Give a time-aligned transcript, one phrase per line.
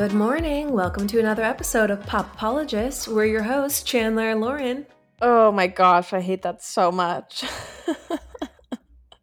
[0.00, 0.72] Good morning.
[0.72, 3.06] Welcome to another episode of Pop Apologists.
[3.06, 4.86] We're your hosts, Chanler and Lauren.
[5.20, 7.44] Oh my gosh, I hate that so much.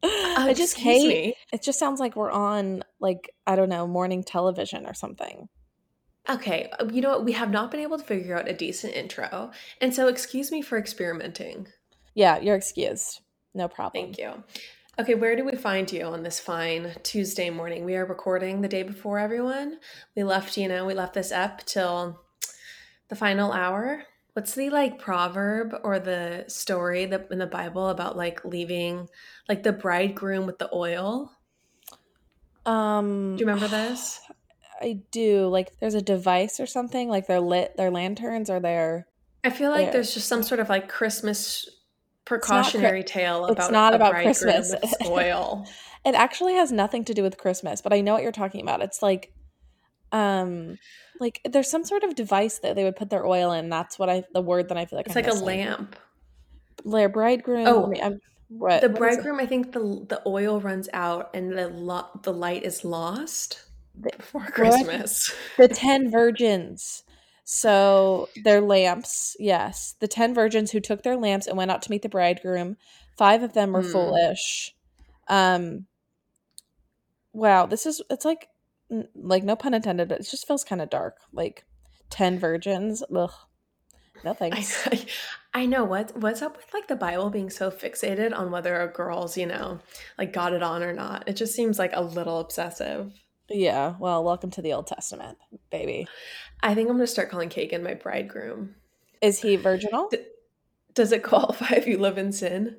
[0.04, 1.34] I just hate me.
[1.52, 5.50] it just sounds like we're on like I don't know, morning television or something.
[6.30, 7.26] Okay, uh, you know what?
[7.26, 9.50] We have not been able to figure out a decent intro.
[9.82, 11.70] And so, excuse me for experimenting.
[12.14, 13.22] Yeah, you're excused.
[13.56, 14.14] No problem.
[14.14, 14.44] Thank you.
[15.00, 17.86] Okay, where do we find you on this fine Tuesday morning?
[17.86, 19.80] We are recording the day before everyone.
[20.16, 22.20] We left, you know, we left this up till
[23.10, 24.04] the final hour.
[24.34, 29.08] What's the like proverb or the story that in the Bible about like leaving
[29.48, 31.32] like the bridegroom with the oil?
[32.66, 34.20] Um Do you remember this?
[34.82, 35.48] I do.
[35.48, 39.08] Like there's a device or something, like they're lit their lanterns or their
[39.44, 39.92] I feel like Yeah.
[39.92, 41.68] there's just some sort of like Christmas
[42.32, 44.72] not precautionary tale it's about not a about bridegroom Christmas.
[44.82, 45.68] with oil.
[46.06, 48.82] It actually has nothing to do with Christmas, but I know what you're talking about.
[48.82, 49.32] It's like
[50.12, 50.78] um
[51.20, 53.70] like there's some sort of device that they would put their oil in.
[53.70, 55.96] That's what I the word that I feel like It's I'm like a lamp.
[56.86, 57.68] Their bridegroom.
[57.68, 58.20] Oh, I'm-
[58.50, 62.32] what, The what bridegroom, I think the the oil runs out and the lo- the
[62.32, 63.62] light is lost
[64.00, 64.54] The- before What?
[64.54, 65.34] Christmas.
[65.58, 67.04] The ten virgins.
[67.50, 69.96] So their lamps, yes.
[70.02, 72.76] The ten virgins who took their lamps and went out to meet the bridegroom.
[73.18, 73.92] Five of them were Hmm.
[73.94, 74.76] foolish.
[75.30, 75.88] Um
[77.32, 78.50] wow, this is it's like
[79.16, 81.20] like no pun intended, but it just feels kind of dark.
[81.32, 81.64] Like
[82.10, 83.02] ten virgins.
[83.16, 83.32] Ugh.
[84.26, 85.06] No I.
[85.54, 88.92] I know what what's up with like the Bible being so fixated on whether a
[88.92, 89.80] girl's, you know,
[90.18, 91.24] like got it on or not.
[91.28, 93.14] It just seems like a little obsessive.
[93.50, 95.38] Yeah, well, welcome to the Old Testament,
[95.72, 96.08] baby.
[96.62, 98.76] I think I'm gonna start calling Kagan my bridegroom.
[99.22, 100.10] Is he virginal?
[100.10, 100.26] D-
[100.94, 102.78] Does it qualify if you live in sin?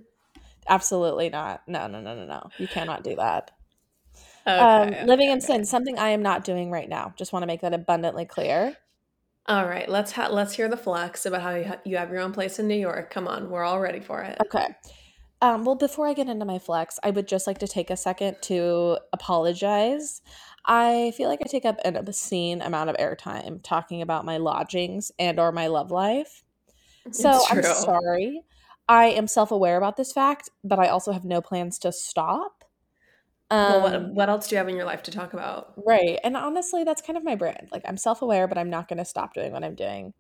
[0.69, 1.63] Absolutely not.
[1.67, 2.51] No, no, no, no, no.
[2.59, 3.51] You cannot do that.
[4.47, 5.47] Okay, um, okay, living in okay.
[5.47, 7.15] sin, something I am not doing right now.
[7.17, 8.77] Just want to make that abundantly clear.
[9.47, 12.21] All right, let's ha- let's hear the flex about how you, ha- you have your
[12.21, 13.11] own place in New York.
[13.11, 14.37] Come on, we're all ready for it.
[14.45, 14.67] Okay.
[15.41, 17.97] Um, well, before I get into my flex, I would just like to take a
[17.97, 20.21] second to apologize.
[20.69, 25.11] I feel like I take up an obscene amount of airtime talking about my lodgings
[25.19, 26.45] and or my love life.
[27.11, 28.43] So I'm sorry.
[28.87, 32.65] I am self-aware about this fact, but I also have no plans to stop.
[33.51, 35.73] Well, Um, what what else do you have in your life to talk about?
[35.87, 36.19] Right.
[36.23, 37.69] And honestly, that's kind of my brand.
[37.73, 40.13] Like I'm self-aware, but I'm not going to stop doing what I'm doing.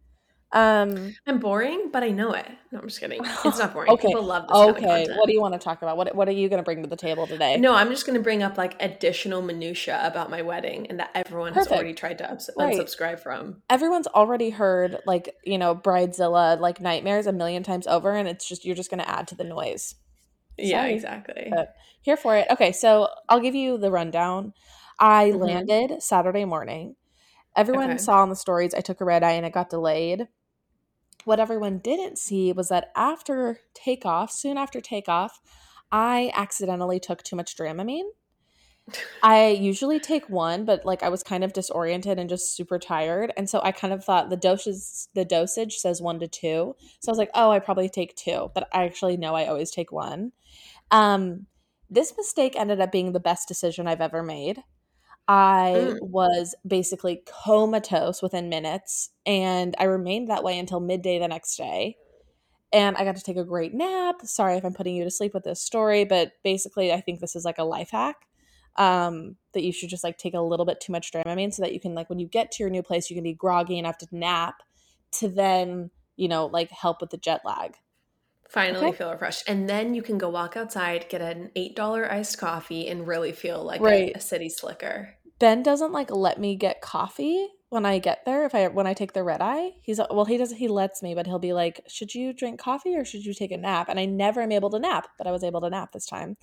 [0.50, 2.46] Um I'm boring, but I know it.
[2.72, 3.20] No, I'm just kidding.
[3.44, 3.90] It's not boring.
[3.92, 4.06] okay.
[4.08, 5.06] People love this kind of Okay.
[5.16, 5.98] What do you want to talk about?
[5.98, 7.58] What what are you going to bring to the table today?
[7.58, 11.10] No, I'm just going to bring up like additional minutia about my wedding and that
[11.14, 12.74] everyone has already tried to ups- Right.
[12.78, 13.62] unsubscribe from.
[13.68, 18.48] Everyone's already heard like, you know, bridezilla like nightmares a million times over and it's
[18.48, 19.96] just you're just going to add to the noise.
[20.56, 21.48] Yeah, exactly.
[21.50, 22.46] But here for it.
[22.50, 24.54] Okay, so I'll give you the rundown.
[24.98, 25.40] I Mhm.
[25.40, 26.96] landed Saturday morning.
[27.54, 27.98] Everyone Okay.
[27.98, 30.26] saw on the stories I took a red eye and it got delayed.
[31.24, 35.40] What everyone didn't see was that after takeoff, soon after takeoff,
[35.90, 38.08] I accidentally took too much Dramamine.
[39.22, 43.32] I usually take one, but like I was kind of disoriented and just super tired,
[43.36, 47.10] and so I kind of thought the doses the dosage says one to two, so
[47.10, 49.92] I was like, oh, I probably take two, but I actually know I always take
[49.92, 50.32] one.
[50.90, 51.46] Um,
[51.90, 54.62] this mistake ended up being the best decision I've ever made.
[55.28, 55.98] I Mm.
[56.00, 61.96] was basically comatose within minutes, and I remained that way until midday the next day.
[62.72, 64.16] And I got to take a great nap.
[64.24, 67.34] Sorry if I'm putting you to sleep with this story, but basically, I think this
[67.36, 68.26] is like a life hack
[68.76, 71.72] um, that you should just like take a little bit too much Dramamine so that
[71.72, 73.98] you can like when you get to your new place, you can be groggy enough
[73.98, 74.56] to nap
[75.12, 77.76] to then you know like help with the jet lag.
[78.48, 78.94] Finally Okay.
[78.94, 79.44] feel refreshed.
[79.46, 83.62] And then you can go walk outside, get an $8 iced coffee, and really feel
[83.62, 84.12] like Right.
[84.14, 85.17] a, a city slicker.
[85.38, 88.44] Ben doesn't like let me get coffee when I get there.
[88.44, 90.58] If I when I take the red eye, he's well, he doesn't.
[90.58, 93.52] he lets me, but he'll be like, "Should you drink coffee or should you take
[93.52, 95.92] a nap?" And I never am able to nap, but I was able to nap
[95.92, 96.36] this time.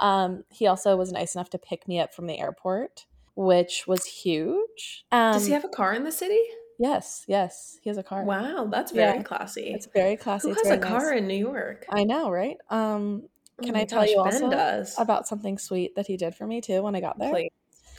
[0.00, 3.06] Um, he also was nice enough to pick me up from the airport,
[3.36, 5.06] which was huge.
[5.12, 6.40] Um, Does he have a car in the city?
[6.78, 8.24] yes, yes, he has a car.
[8.24, 9.22] Wow, that's very Yeah.
[9.22, 9.70] classy.
[9.74, 10.50] It's very classy.
[10.50, 11.18] Who has a car nice.
[11.18, 11.86] in New York?
[11.92, 12.56] I know, right?
[12.70, 14.96] Um, Oh can my I tell gosh, you Ben also does.
[14.98, 17.30] about something sweet that he did for me too when I got there?
[17.30, 17.50] Please,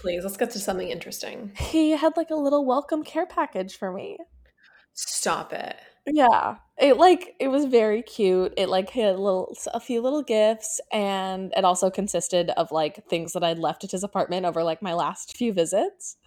[0.06, 1.52] please, let's get to something interesting.
[1.58, 4.20] He had like a little welcome care package for me.
[4.94, 5.76] Stop it.
[6.06, 6.58] Yeah.
[6.78, 8.54] It like it was very cute.
[8.56, 13.08] It like had a little a few little gifts and it also consisted of like
[13.10, 16.18] things that I'd left at his apartment over like my last few visits.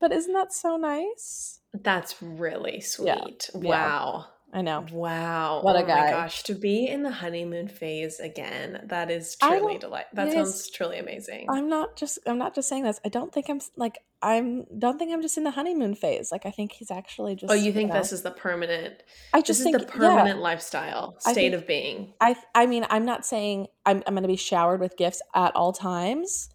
[0.00, 1.60] But isn't that so nice?
[1.72, 3.48] That's really sweet.
[3.54, 3.68] yeah.
[3.68, 4.26] Wow.
[4.54, 4.86] I know.
[4.92, 5.62] Wow.
[5.62, 6.04] What a oh guy.
[6.04, 6.44] my gosh.
[6.44, 10.04] To be in the honeymoon phase again, that is truly delight.
[10.12, 10.34] That yes.
[10.34, 11.46] sounds truly amazing.
[11.50, 13.00] I'm not just I'm not just saying this.
[13.04, 16.30] I don't think I'm like I'm don't think I'm just in the honeymoon phase.
[16.30, 19.02] Like I think he's actually oh, just oh, you think know, this is the permanent
[19.32, 19.90] I this just is think the yeah.
[19.90, 22.14] permanent lifestyle state think- of being.
[22.20, 25.56] I I mean, I'm not saying I'm I'm going to be showered with gifts at
[25.56, 26.48] all times,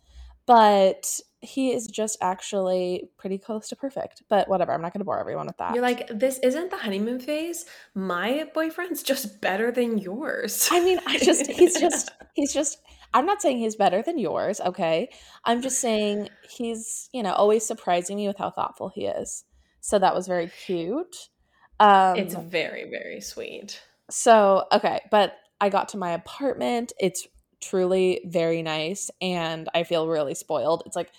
[0.46, 4.24] but he is just actually pretty close to perfect.
[4.30, 5.74] But whatever, I'm not going to bore everyone with that.
[5.74, 7.66] You're like, this isn't the honeymoon phase.
[7.96, 10.68] My boyfriend's just better than yours.
[10.72, 12.80] I mean, I just he's just he's just
[13.14, 15.10] I'm not saying he's better than yours, okay?
[15.46, 19.46] I'm just saying he's, you know, always surprising me with how thoughtful he is.
[19.82, 21.30] So that was very cute.
[21.80, 23.82] Um it's very, very sweet.
[24.10, 26.92] So, okay, but I got to my apartment.
[27.00, 27.28] It's
[27.62, 30.84] truly very nice and I feel really spoiled.
[30.86, 31.12] It's like,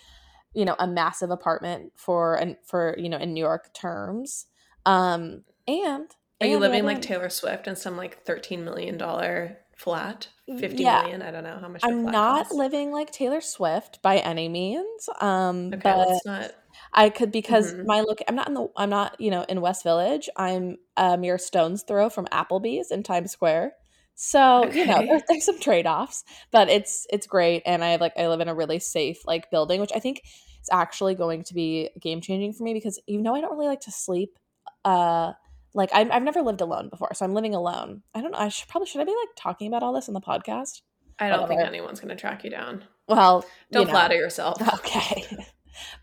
[0.54, 4.46] you know, a massive apartment for and for, you know, in New York terms.
[4.86, 6.10] Um and
[6.40, 10.28] Are you and living like Taylor Swift in some like thirteen million dollar flat?
[10.54, 10.86] Fifty Yeah.
[10.86, 11.22] million?
[11.22, 11.84] I don't know how much.
[11.84, 12.52] I'm not costs.
[12.52, 15.08] living like Taylor Swift by any means.
[15.20, 16.52] Um Okay, but let's not.
[16.94, 17.84] I could because Mhm.
[17.84, 20.28] my look I'm not in the I'm not, you know, in West Village.
[20.36, 23.74] I'm a mere stone's throw from Applebee's in Times Square.
[24.22, 25.06] So, you know, Okay.
[25.06, 28.54] there, there's some trade-offs, but it's it's great and I like I live in a
[28.54, 32.62] really safe like building, which I think is actually going to be game changing for
[32.64, 34.38] me because you know I don't really like to sleep
[34.84, 35.32] uh
[35.72, 38.02] like I'm, I've never lived alone before, so I'm living alone.
[38.14, 38.38] I don't know.
[38.38, 40.82] I should probably should I be like talking about all this on the podcast?
[41.18, 42.84] I don't think anyone's going to track you down.
[43.08, 43.92] Well, Don't you know.
[43.92, 44.60] flatter yourself.
[44.74, 45.24] Okay.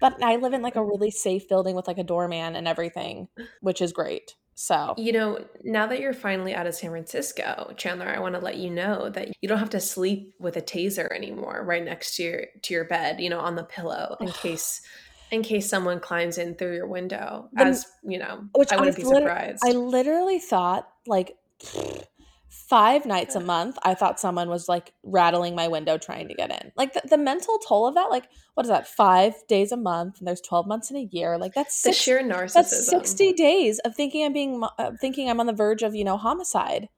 [0.01, 3.27] but I live in like a really safe building with like a doorman and everything,
[3.61, 4.35] which is great.
[4.59, 8.41] So, You know, now that you're finally out of San Francisco, Chanler, I want to
[8.41, 12.15] let you know that you don't have to sleep with a taser anymore right next
[12.15, 14.81] to your to your bed, you know, on the pillow in case
[15.29, 17.49] in case someone climbs in through your window.
[17.53, 19.61] The- As, you know, which I wouldn't I've be surprised.
[19.63, 21.37] I literally thought like
[22.57, 26.51] five nights a month, I thought someone was like rattling my window trying to get
[26.51, 26.71] in.
[26.75, 28.87] Like the, the mental toll of that, like, what is that?
[28.87, 31.37] Five days a month, and there's 12 months in a year.
[31.37, 32.53] Like, that's six, the sheer narcissism.
[32.53, 36.03] that's 60 days of thinking I'm being, uh, thinking I'm on the verge of, you
[36.03, 36.89] know, homicide,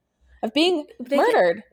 [0.42, 1.64] of being They murdered.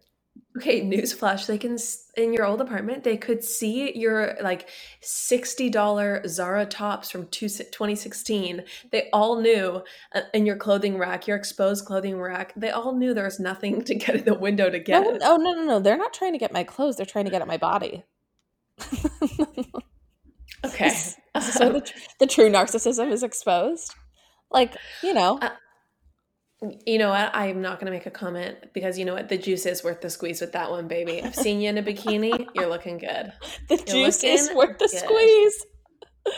[0.56, 1.46] Okay, newsflash.
[1.46, 3.04] They can s- in your old apartment.
[3.04, 4.68] They could see your like
[5.02, 8.64] sixty dollar Zara tops from two, 2016.
[8.92, 9.82] They all knew
[10.14, 12.54] uh, in your clothing rack, your exposed clothing rack.
[12.56, 15.02] They all knew there was nothing to get in the window to get.
[15.02, 15.80] No, oh no, no, no!
[15.80, 16.96] They're not trying to get my clothes.
[16.96, 18.04] They're trying to get at my body.
[20.64, 20.90] Okay,
[21.40, 23.94] so the, the true narcissism is exposed.
[24.50, 25.50] Like you know, Uh,
[26.86, 27.30] you know what?
[27.34, 29.28] I'm not going to make a comment because you know what?
[29.28, 31.22] The juice is worth the squeeze with that one, baby.
[31.22, 32.46] I've seen you in a bikini.
[32.54, 33.32] You're looking good.
[33.68, 34.98] the juice is worth the good.
[34.98, 35.66] squeeze.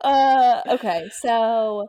[0.00, 1.88] Uh, okay, so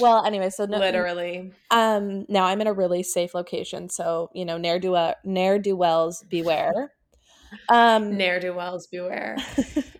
[0.00, 1.52] well, anyway, so no, Literally.
[1.70, 5.60] um, now I'm in a really safe location, so you know, ne'er do well, ne'er
[5.60, 6.90] do wells beware.
[7.68, 9.36] Um, Ne'er do wells beware.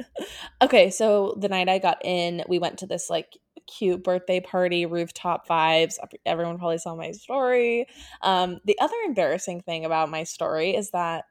[0.62, 4.86] okay, so the night I got in, we went to this like cute birthday party,
[4.86, 5.94] rooftop vibes.
[6.24, 7.86] Everyone probably saw my story.
[8.22, 11.24] Um, the other embarrassing thing about my story is that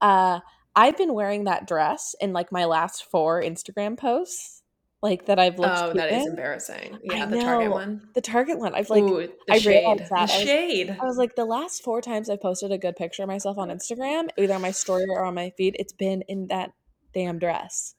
[0.00, 0.40] uh,
[0.76, 4.62] I've been wearing that dress in like my last four Instagram posts,
[5.02, 5.74] like that I've looked.
[5.78, 6.30] Oh, that is in.
[6.30, 6.94] embarrassing.
[7.10, 8.02] I Yeah, the Target one.
[8.14, 8.74] The Target one.
[8.74, 9.02] I've like.
[9.02, 9.70] Ooh, I shade.
[9.80, 10.18] realized The that.
[10.18, 10.96] I was- shade.
[11.00, 13.68] I was like, the last four times I've posted a good picture of myself on
[13.68, 16.70] Instagram, either on my story or on my feed, it's been in that
[17.14, 17.94] damn dress.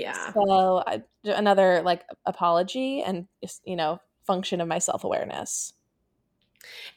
[0.00, 0.34] Yeah.
[0.34, 5.72] So I, another like apology and just you know function of my self awareness.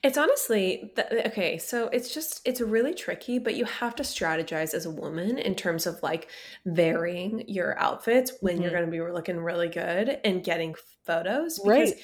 [0.03, 1.58] It's honestly th- okay.
[1.58, 5.56] So it's just it's really tricky, but you have to strategize as a woman in
[5.56, 6.29] terms of like
[6.65, 8.72] varying your outfits when you're Mhm.
[8.72, 10.75] going to be looking really good and getting
[11.06, 11.60] photos.
[11.63, 12.00] Right.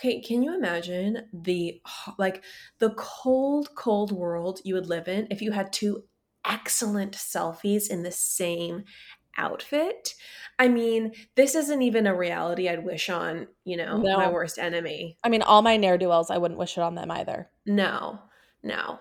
[0.00, 1.82] Okay, can you imagine the
[2.18, 2.42] like
[2.78, 6.04] the cold, cold world you would live in if you had two
[6.46, 8.84] excellent selfies in the same
[9.36, 10.14] outfit?
[10.58, 15.16] I mean, this isn't even a reality I'd wish on, you know, my worst enemy.
[15.24, 17.48] I mean, all my ne'er do wells, I wouldn't wish it on them either.
[17.66, 18.18] No,
[18.62, 18.98] no.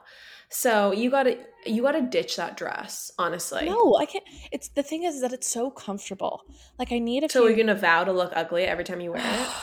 [0.51, 3.65] So you gotta you gotta ditch that dress, honestly.
[3.69, 4.23] No, I can't.
[4.51, 6.41] It's the thing is that it's so comfortable.
[6.79, 7.49] Like I need a So few.
[7.49, 9.47] you're gonna vow to look ugly every time you wear it.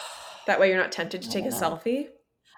[0.47, 2.07] That way you're not tempted to take a selfie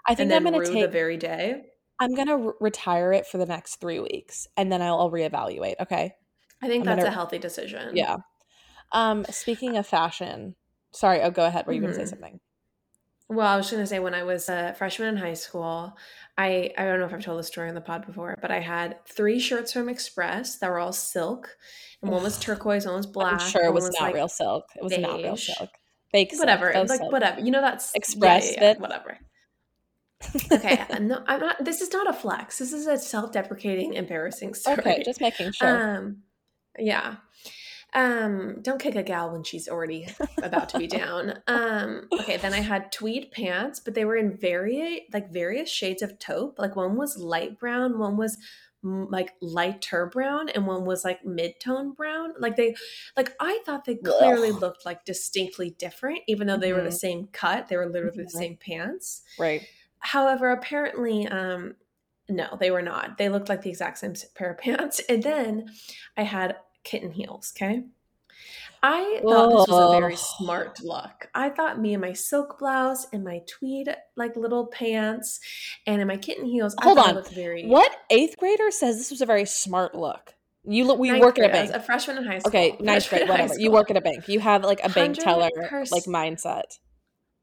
[0.06, 0.82] I think I'm gonna take.
[0.82, 1.62] the very day.
[1.98, 5.76] I'm gonna re- retire it for the next three weeks, and then I'll, I'll reevaluate.
[5.80, 6.14] Okay.
[6.62, 7.96] I think I'm that's gonna- a healthy decision.
[7.96, 8.16] Yeah.
[8.92, 9.24] Um.
[9.30, 10.54] Speaking of fashion,
[10.92, 11.20] sorry.
[11.22, 11.66] Oh, go ahead.
[11.66, 12.08] Were you gonna say Mhm.
[12.10, 12.40] something?
[13.30, 15.94] Well, I was going to say when I was a freshman in high school,
[16.38, 18.60] I I don't know if I've told this story on the pod before, but I
[18.60, 21.54] had three shirts from Express that were all silk,
[22.00, 23.34] and one was turquoise, one was black.
[23.34, 24.64] I'm sure it one was, not like, real silk.
[24.76, 25.68] It was not real silk.
[26.10, 26.40] Fake silk.
[26.40, 27.12] Whatever, like silk.
[27.12, 27.40] whatever.
[27.40, 29.18] You know that's Express yeah, yeah, yeah, whatever.
[30.52, 31.62] okay, no, I'm not.
[31.62, 32.56] This is not a flex.
[32.58, 34.78] This is a self-deprecating, embarrassing story.
[34.78, 35.96] Okay, just making sure.
[35.98, 36.22] Um,
[36.78, 37.16] yeah.
[37.94, 40.08] Um, don't kick a gal when she's already
[40.42, 41.40] about to be down.
[41.46, 46.02] Um, okay, then I had tweed pants, but they were in very like various shades
[46.02, 46.58] of taupe.
[46.58, 48.36] Like one was light brown, one was
[48.82, 52.76] like lighter brown and one was like mid-tone brown like they
[53.16, 54.60] like i thought they clearly Ugh.
[54.60, 56.76] looked like distinctly different even though they mm-hmm.
[56.76, 56.96] were the mm-hmm.
[56.96, 58.24] same cut they were literally mm-hmm.
[58.24, 59.66] the same pants right
[59.98, 61.74] however apparently um
[62.28, 65.66] no they were not they looked like the exact same pair of pants and then
[66.16, 66.56] i had
[66.88, 67.82] kitten heels okay
[68.82, 71.28] I thought this was a very smart look.
[71.34, 75.40] I thought me and my silk blouse and my tweed like little pants
[75.86, 76.76] and in my kitten heels.
[76.80, 77.24] Hold on.
[77.34, 80.34] very what eighth grader says this was a very smart look?
[80.64, 80.98] You look.
[80.98, 81.70] We work grade, at a bank.
[81.74, 82.50] a freshman in high school.
[82.50, 83.58] Okay, ninth grade, whatever.
[83.58, 84.28] You work at a bank.
[84.28, 85.50] You have like a bank teller
[85.90, 86.78] like mindset.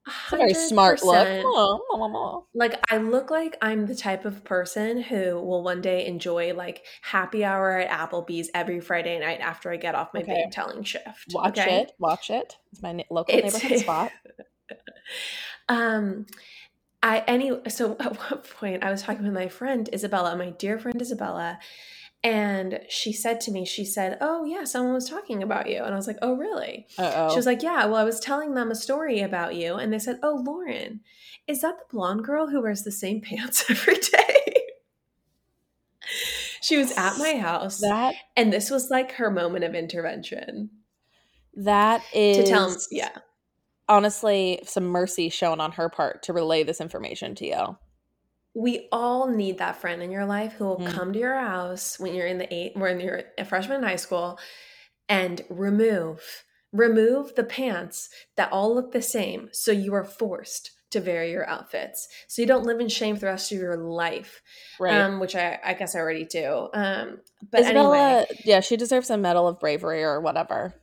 [0.07, 2.45] It's a very smart look.
[2.53, 6.83] Like I look like I'm the type of person who will one day enjoy like
[7.01, 10.47] happy hour at Applebee's every Friday night after I get off my okay.
[10.51, 11.33] telling shift.
[11.33, 11.81] Watch okay?
[11.81, 11.91] it.
[11.97, 12.57] Watch it.
[12.71, 14.11] It's my local it's, neighborhood spot.
[15.69, 16.25] um
[17.01, 20.77] I any so at one point I was talking with my friend Isabella, my dear
[20.79, 21.59] friend Isabella,
[22.25, 25.83] and she said to me, she said, Oh, yeah, someone was talking about you.
[25.83, 26.87] And I was like, Oh, really?
[26.97, 27.29] Uh-oh.
[27.29, 29.75] She was like, Yeah, well, I was telling them a story about you.
[29.75, 31.01] And they said, Oh, Lauren,
[31.45, 34.63] is that the blonde girl who wears the same pants every day?
[36.61, 37.79] she was at my house.
[37.81, 40.71] That and this was like her moment of intervention.
[41.53, 43.19] That is to tell yeah.
[43.87, 47.77] Honestly, some mercy shown on her part to relay this information to you
[48.55, 50.91] we all need that friend in your life who will mm.
[50.91, 53.97] come to your house when you're in the eight when you're a freshman in high
[53.97, 54.39] school
[55.07, 61.01] and remove remove the pants that all look the same so you are forced to
[61.01, 62.07] vary your outfits.
[62.27, 64.41] So you don't live in shame for the rest of your life
[64.79, 64.95] right.
[64.95, 66.69] um, which I, I guess i already do.
[66.73, 67.19] Um
[67.51, 68.41] but Isabella, anyway.
[68.45, 70.73] Yeah she deserves a medal of bravery or whatever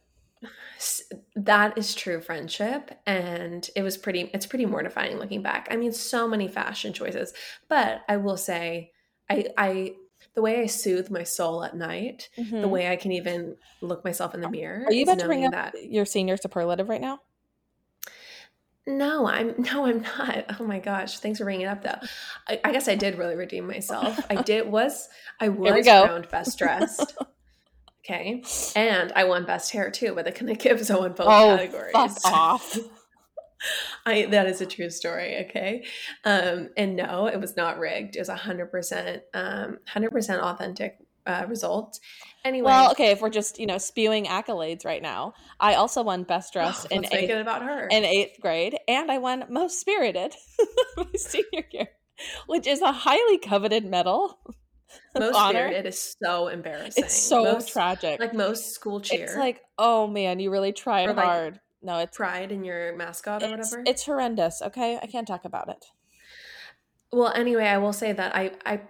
[1.37, 5.93] that is true friendship and it was pretty it's pretty mortifying looking back i mean
[5.93, 7.33] so many fashion choices
[7.69, 8.91] but i will say
[9.31, 9.95] i i
[10.35, 12.61] the way i soothe my soul at night mm-hmm.
[12.61, 15.45] the way i can even look myself in the mirror are you about to bring
[15.45, 17.21] up that your senior superlative right now
[18.87, 20.57] no, I'm no, I'm not.
[20.59, 22.07] Oh my gosh, thanks for bringing it up though.
[22.49, 24.19] I, I guess I did really redeem myself.
[24.29, 25.09] I did was
[25.41, 27.17] I was crowned best dressed.
[28.05, 28.43] Okay.
[28.75, 31.93] And I won best hair too, but I couldn't give so in both oh, categories.
[31.93, 32.79] Fuck off.
[34.07, 35.85] I that is a true story, okay?
[36.25, 38.17] Um, and no, it was not rigged.
[38.17, 42.01] It was a hundred percent, um, hundred percent authentic uh, result.
[42.45, 46.25] Anyway, well, okay, if we're just you know spewing accolades right now, I also won
[46.25, 50.35] best dress oh, in eighth, about her in eighth grade, and I won most spirited
[50.97, 51.89] my senior year,
[52.47, 54.41] which is a highly coveted medal.
[55.19, 55.67] Most honor.
[55.67, 57.05] It is so embarrassing.
[57.05, 58.21] It's so most, tragic.
[58.21, 59.25] Like most school cheer.
[59.25, 61.61] It's like, oh man, you really tried like hard.
[61.83, 63.83] No, it's pride in your mascot or whatever.
[63.87, 64.63] It's horrendous.
[64.63, 65.85] Okay, I can't talk about it.
[67.13, 68.81] Well, anyway, I will say that I I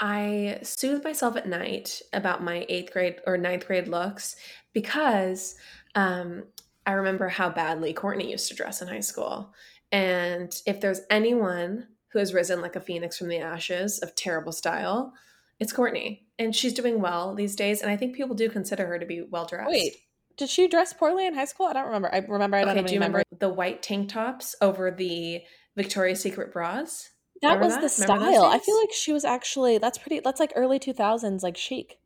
[0.00, 4.36] I soothe myself at night about my eighth grade or ninth grade looks
[4.72, 5.56] because
[5.94, 6.44] um,
[6.86, 9.52] I remember how badly Courtney used to dress in high school.
[9.90, 14.52] And if there's anyone who has risen like a phoenix from the ashes of terrible
[14.52, 15.12] style,
[15.60, 17.82] it's Courtney, and she's doing well these days.
[17.82, 19.70] And I think people do consider her to be well dressed.
[19.70, 19.96] Wait,
[20.36, 21.66] did she dress poorly in high school?
[21.66, 22.12] I don't remember.
[22.12, 22.56] I remember.
[22.56, 25.42] I don't okay, do you remember the white tank tops over the
[25.76, 27.10] Victoria's Secret bras?
[27.42, 27.82] That remember was that?
[27.82, 28.44] the style.
[28.44, 30.20] I feel like she was actually that's pretty.
[30.20, 31.98] That's like early two thousands, like chic.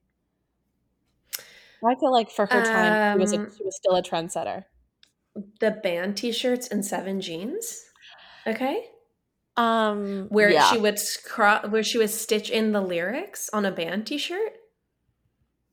[1.84, 4.02] I feel like for her time, um, she was a, um, she was still a
[4.02, 4.64] trendsetter.
[5.60, 7.82] The band T-shirts and seven jeans.
[8.46, 8.84] Okay.
[9.56, 10.70] Um, where yeah.
[10.70, 14.54] she would scro- where she would stitch in the lyrics on a band T-shirt.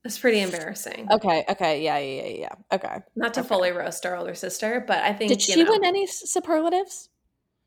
[0.04, 1.08] That's pretty embarrassing.
[1.10, 1.44] Okay.
[1.48, 1.82] Okay.
[1.82, 1.98] Yeah.
[1.98, 2.22] Yeah.
[2.22, 2.36] Yeah.
[2.38, 2.76] yeah.
[2.76, 2.98] Okay.
[3.16, 3.48] Not to okay.
[3.48, 7.10] fully roast our older sister, but I think did she know, win any superlatives?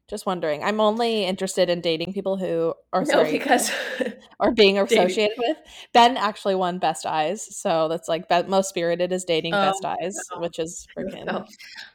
[0.09, 0.63] Just wondering.
[0.63, 3.71] I'm only interested in dating people who are no, sorry, because
[4.39, 5.57] are being associated with.
[5.93, 9.85] Ben actually won Best Eyes, so that's like be- most spirited is dating oh, Best
[9.85, 10.41] Eyes, no.
[10.41, 11.45] which is freaking no.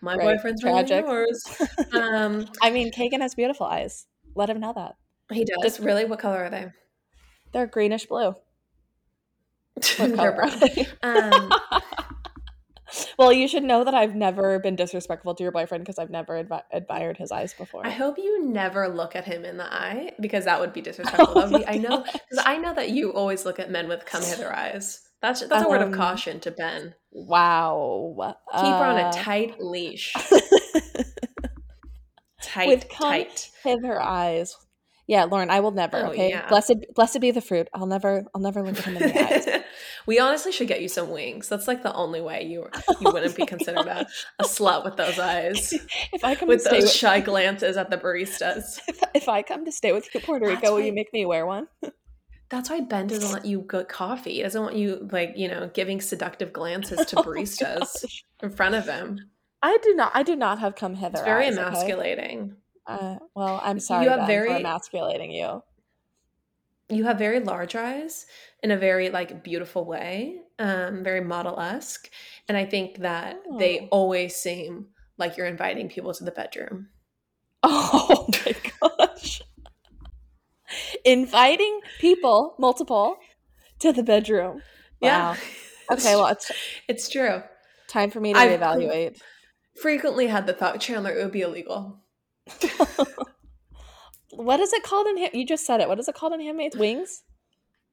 [0.00, 1.05] my right, boyfriend's tragic.
[1.05, 1.45] yours.
[1.93, 4.07] um, I mean, Kagan has beautiful eyes.
[4.35, 4.95] Let him know that
[5.31, 5.59] he does.
[5.62, 6.67] Just, really, what color are they?
[7.53, 8.35] They're greenish blue.
[9.99, 10.61] They're brown.
[11.03, 11.53] um,
[13.19, 16.43] well, you should know that I've never been disrespectful to your boyfriend because I've never
[16.43, 17.87] admi- admired his eyes before.
[17.87, 21.28] I hope you never look at him in the eye because that would be disrespectful.
[21.38, 24.23] Oh be, I know because I know that you always look at men with come
[24.23, 25.09] hither eyes.
[25.21, 26.95] That's that's a um, word of um, caution to Ben.
[27.11, 28.37] Wow.
[28.52, 30.14] Keep her on a uh, tight leash.
[32.43, 33.50] tight, with come tight.
[33.62, 34.57] Hither eyes.
[35.07, 35.97] Yeah, Lauren, I will never.
[35.97, 36.49] Oh, okay, yeah.
[36.49, 37.69] blessed, blessed be the fruit.
[37.73, 39.62] I'll never, I'll never look at him in the eyes.
[40.09, 41.50] We honestly should get you some wings.
[41.50, 42.67] That's like the only way you
[43.00, 44.07] you wouldn't be Oh my considered a,
[44.38, 45.75] a slut with those eyes,
[46.15, 48.81] If I come with to stay those with, shy glances at the baristas.
[48.88, 51.27] if, if I come to stay with you in Puerto Rico, will you make me
[51.27, 51.69] wear one?
[52.49, 54.37] That's why Ben doesn't let you get coffee.
[54.37, 58.25] He doesn't want you like you know giving seductive glances to Oh baristas gosh.
[58.43, 59.21] in front of him.
[59.62, 60.12] I do not.
[60.15, 61.19] I do not have come hither.
[61.19, 61.69] It's very eyes, okay?
[61.69, 62.57] emasculating.
[62.87, 64.05] Uh, well, I'm sorry.
[64.05, 65.62] You have Ben, very- for emasculating you.
[66.90, 68.26] You have very large eyes
[68.62, 72.09] in a very like beautiful way, um, very model esque,
[72.49, 73.88] and I think that they Oh.
[73.90, 74.87] always seem
[75.18, 76.88] like you're inviting people to the bedroom.
[77.64, 78.54] Oh my
[78.99, 79.42] gosh.
[81.04, 83.16] Inviting people, multiple,
[83.80, 84.62] to the bedroom.
[85.00, 85.37] Wow.
[85.90, 86.52] Okay, well, it's
[86.87, 87.42] it's true.
[87.88, 89.18] time for me to I've- reevaluate.
[89.80, 92.00] Frequently had the thought, Chanler, it would be illegal.
[94.30, 95.88] What is it called in Ham- you just said it.
[95.88, 97.23] What is it called in Handmaid's Wings?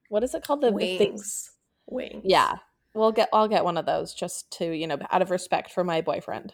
[0.10, 0.62] What is it called?
[0.62, 1.52] The, the things-
[1.88, 2.22] Wings, wings.
[2.26, 2.56] Yeah.
[2.94, 5.84] We'll get I'll get one of those just to, you know, out of respect for
[5.84, 6.54] my boyfriend.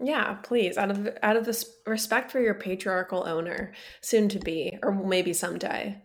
[0.00, 0.76] Yeah, please.
[0.78, 5.32] Out of out of this respect for your patriarchal owner, soon to be, or maybe
[5.32, 6.02] someday.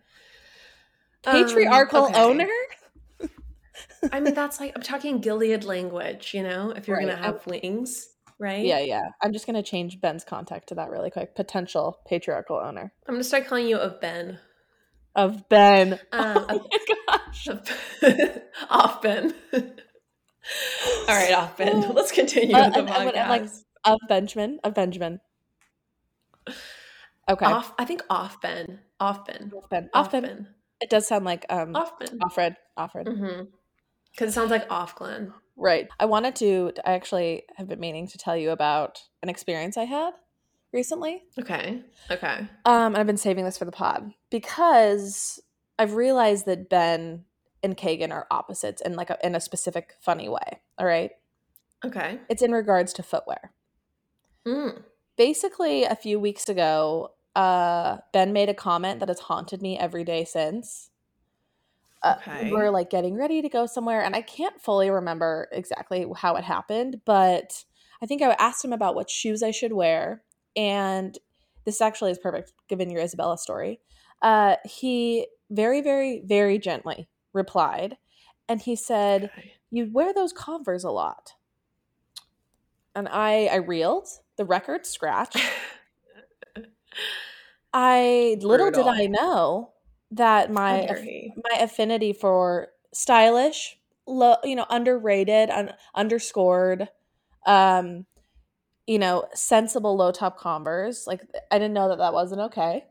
[1.26, 2.20] Um, Patriarchal okay.
[2.20, 2.48] owner?
[4.12, 6.32] I mean, that's like I'm talking Gilead language.
[6.34, 8.08] You know, if you're Right, gonna have wings,
[8.44, 8.64] right?
[8.64, 9.02] Yeah, yeah.
[9.22, 11.34] I'm just gonna change Ben's contact to that really quick.
[11.34, 12.92] Potential patriarchal owner.
[13.08, 14.38] I'm gonna start calling you of Ben.
[15.16, 15.94] Of Ben.
[16.12, 17.48] Um, oh my gosh.
[17.48, 17.68] of-
[18.70, 19.32] off Ben.
[19.54, 21.80] All right, off Ben.
[21.94, 23.64] Let's continue Uh, with the and- what- and, like, podcast.
[23.86, 24.60] Of Benjamin.
[24.64, 25.20] Of Benjamin.
[27.30, 27.46] Okay.
[27.46, 27.72] Off.
[27.78, 28.80] I think off Ben.
[29.00, 29.50] Off Ben.
[29.54, 29.90] Off Ben.
[29.94, 30.48] Off Ben.
[30.80, 32.18] It does sound like um Off Ben.
[32.18, 32.56] Offred.
[32.78, 33.06] Offred.
[33.06, 33.44] Mm-hmm.
[34.10, 35.32] Because it sounds like off Glen.
[35.56, 35.88] Right.
[36.00, 39.84] I wanted to I actually have been meaning to tell you about an experience I
[39.84, 40.14] had
[40.72, 41.22] recently.
[41.38, 41.82] Okay.
[42.10, 42.38] Okay.
[42.64, 45.40] Um, and I've been saving this for the pod because
[45.78, 47.24] I've realized that Ben
[47.62, 50.60] and Kagan are opposites in like a, in a specific funny way.
[50.78, 51.12] All right.
[51.84, 52.18] Okay.
[52.28, 53.52] It's in regards to footwear.
[54.46, 54.82] Mm.
[55.16, 60.04] Basically, a few weeks ago, uh, Ben made a comment that has haunted me every
[60.04, 60.90] day since.
[62.04, 62.50] Uh, Okay.
[62.52, 66.44] We're like getting ready to go somewhere, and I can't fully remember exactly how it
[66.44, 67.64] happened, but
[68.02, 70.22] I think I asked him about what shoes I should wear,
[70.56, 71.18] and
[71.64, 73.80] this actually is perfect given your Isabella story.
[74.22, 77.96] Uh, he very, very, very gently replied,
[78.48, 79.52] and he said, Okay.
[79.70, 81.32] you wear those Converse a lot.
[82.96, 85.36] And I I reeled, the record scratch.
[87.72, 89.73] I little did I know
[90.10, 90.86] that my
[91.36, 96.88] my affinity for stylish, low, you know, underrated, un- underscored,
[97.46, 98.06] um,
[98.86, 101.06] you know, sensible low top Converse.
[101.06, 102.84] Like I didn't know that that wasn't okay.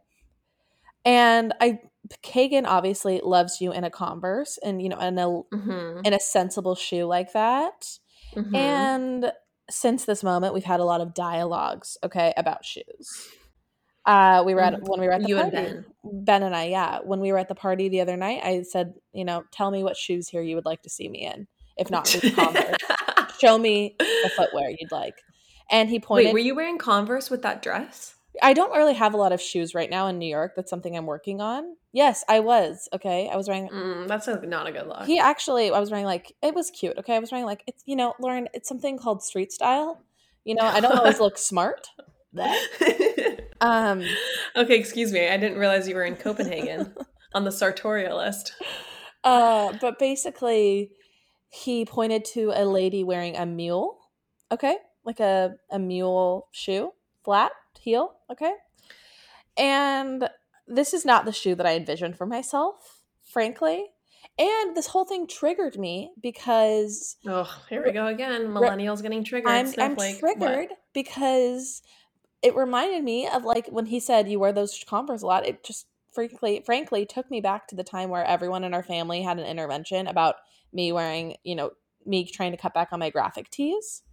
[1.05, 1.79] And I
[2.23, 6.05] Kagan obviously loves you in a Converse and you know in a Mhm.
[6.05, 7.99] in a sensible shoe like that.
[8.35, 8.55] Mhm.
[8.55, 9.31] And
[9.69, 13.29] since this moment, we've had a lot of dialogues, okay, about shoes.
[14.05, 14.87] Uh, we were at Mhm.
[14.87, 15.67] when we were at the You and party.
[15.67, 15.85] Ben.
[16.03, 18.93] Ben and I, yeah, when we were at the party the other night, I said,
[19.13, 21.47] you know, tell me what shoes here you would like to see me in.
[21.77, 22.77] If not Converse,
[23.39, 25.15] show me the footwear you'd like.
[25.71, 26.27] And he pointed.
[26.27, 28.15] Wait, were you wearing Converse with that dress?
[28.41, 30.53] I don't really have a lot of shoes right now in New York.
[30.55, 31.75] That's something I'm working on.
[31.93, 32.89] Yes, I was.
[32.91, 35.05] Okay, I was wearing Mm, that's a, not a good look.
[35.05, 36.97] He actually, I was wearing like it was cute.
[36.97, 40.01] Okay, I was wearing like it's you know, Lauren, it's something called street style.
[40.43, 41.87] You know, I don't always look smart.
[43.63, 44.03] Um,
[44.57, 45.27] okay, excuse me.
[45.29, 46.93] I didn't realize you were in Copenhagen
[47.33, 48.51] on the Sartorialist.
[49.23, 50.91] uh, but basically,
[51.49, 53.99] he pointed to a lady wearing a mule.
[54.51, 56.91] Okay, like a a mule shoe,
[57.23, 58.13] flat heel.
[58.29, 58.51] Okay,
[59.57, 60.29] and
[60.67, 63.85] this is not the shoe that I envisioned for myself, frankly.
[64.37, 68.47] And this whole thing triggered me because Oh, here we go again.
[68.47, 69.51] Millennials getting triggered.
[69.51, 70.21] I'm I'm Snowflake.
[70.21, 70.37] What?
[70.39, 71.81] triggered because
[72.43, 75.47] it reminded me of like when he said you wear those Converse a lot.
[75.47, 79.21] It just frankly frankly took me back to the time where everyone in our family
[79.21, 80.35] had an intervention about
[80.71, 81.71] me wearing, you know,
[82.05, 84.03] me trying to cut back on my graphic tees.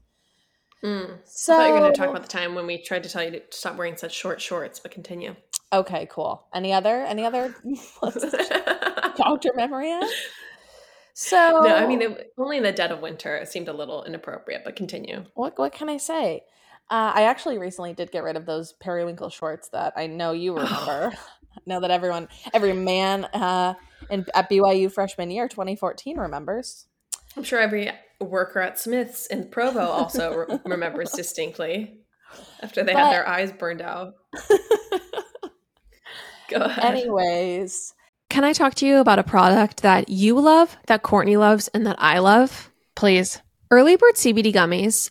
[0.85, 1.19] Mm.
[1.25, 3.09] So I thought you were going to talk about the time when we tried to
[3.09, 5.35] tell you to stop wearing such short shorts, but continue.
[5.73, 6.47] Okay, cool.
[6.55, 7.55] Any other any other
[9.45, 9.99] your memory?
[11.15, 14.05] So No, I mean, it, only in the dead of winter it seemed a little
[14.05, 15.25] inappropriate, but continue.
[15.35, 16.45] what what can I say?
[16.91, 20.55] Uh, I actually recently did get rid of those periwinkle shorts that I know you
[20.57, 21.13] remember.
[21.67, 23.75] know that everyone, every man uh,
[24.09, 26.87] in at BYU freshman year 2014 remembers.
[27.37, 32.01] I'm sure every worker at Smith's in Provo also re- remembers distinctly
[32.63, 34.15] after they But- had their eyes burned out.
[36.51, 36.85] Go ahead.
[36.85, 37.95] Anyways,
[38.29, 41.87] Can I talk to you about a product that you love, that Courtney loves, and
[41.87, 42.71] that I love?
[42.97, 43.41] please.
[43.71, 45.11] Early Bird CBD gummies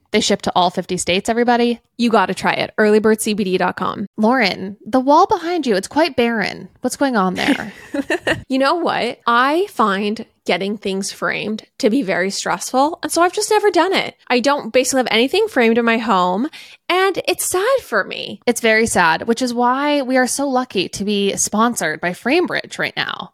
[0.11, 1.79] They ship to all 50 states, everybody.
[1.97, 2.73] You got to try it.
[2.77, 4.07] earlybirdcbd.com.
[4.17, 6.69] Lauren, the wall behind you, it's quite barren.
[6.81, 7.73] What's going on there?
[8.47, 9.21] You know what?
[9.25, 12.99] I find getting things framed to be very stressful.
[13.01, 14.17] And so I've just never done it.
[14.27, 16.49] I don't basically have anything framed in my home.
[16.89, 18.41] And it's sad for me.
[18.45, 22.77] it's very sad, which is why we are so lucky to be sponsored by Framebridge
[22.77, 23.33] right now.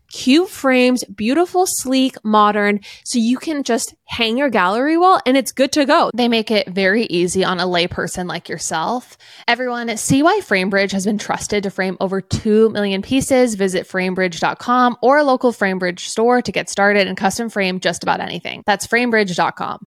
[0.11, 5.51] cute frames, beautiful, sleek, modern, so you can just hang your gallery wall and it's
[5.51, 6.11] good to go.
[6.13, 9.17] They make it very easy on a layperson like yourself.
[9.47, 13.55] Everyone, see why Framebridge has been trusted to frame over 2 million pieces.
[13.55, 18.19] Visit framebridge.com or a local Framebridge store to get started and custom frame just about
[18.19, 18.63] anything.
[18.65, 19.85] That's framebridge.com.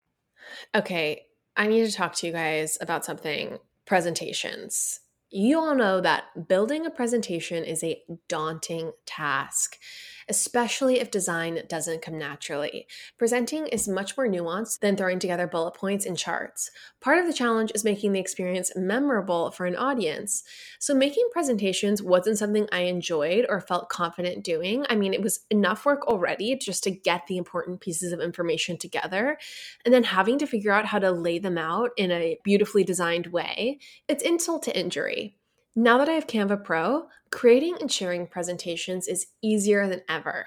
[0.75, 1.23] Okay,
[1.57, 5.01] I need to talk to you guys about something presentations.
[5.31, 9.77] You all know that building a presentation is a daunting task,
[10.29, 12.87] especially if design doesn't come naturally.
[13.19, 16.71] Presenting is much more nuanced than throwing together bullet points and charts.
[17.01, 20.43] Part of the challenge is making the experience memorable for an audience.
[20.79, 24.85] So, making presentations wasn't something I enjoyed or felt confident doing.
[24.89, 28.79] I mean, it was enough work already just to get the important pieces of information
[28.79, 29.39] together
[29.85, 33.29] and then having to figure out how to lay them out in a beautifully designed
[33.29, 35.37] way, it's insult to injury.
[35.77, 40.47] Now that I have Canva Pro, creating and sharing presentations is easier than ever.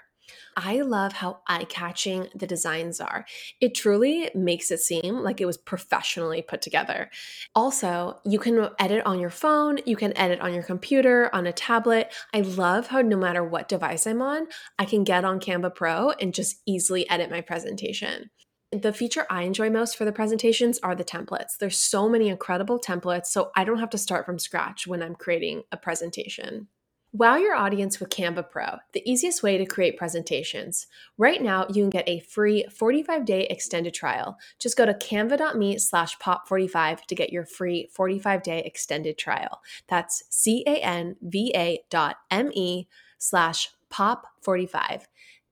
[0.56, 3.26] I love how eye catching the designs are.
[3.60, 7.10] It truly makes it seem like it was professionally put together.
[7.56, 11.52] Also, you can edit on your phone, you can edit on your computer, on a
[11.52, 12.14] tablet.
[12.34, 14.48] I love how no matter what device I'm on,
[14.80, 18.30] I can get on Canva Pro and just easily edit my presentation.
[18.74, 21.58] The feature I enjoy most for the presentations are the templates.
[21.58, 25.16] There's so many incredible templates, so I don't have to start from scratch when I'm
[25.16, 26.68] creating a presentation.
[27.14, 30.88] Wow your audience with Canva Pro, the easiest way to create presentations.
[31.18, 34.38] Right now, you can get a free 45-day extended trial.
[34.60, 39.62] Just go to canva.me slash pop45 to get your free 45-day extended trial.
[39.88, 45.04] That's C-A-N-V-A dot M-E slash pop45.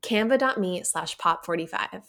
[0.04, 2.04] Canva.me slash pop45.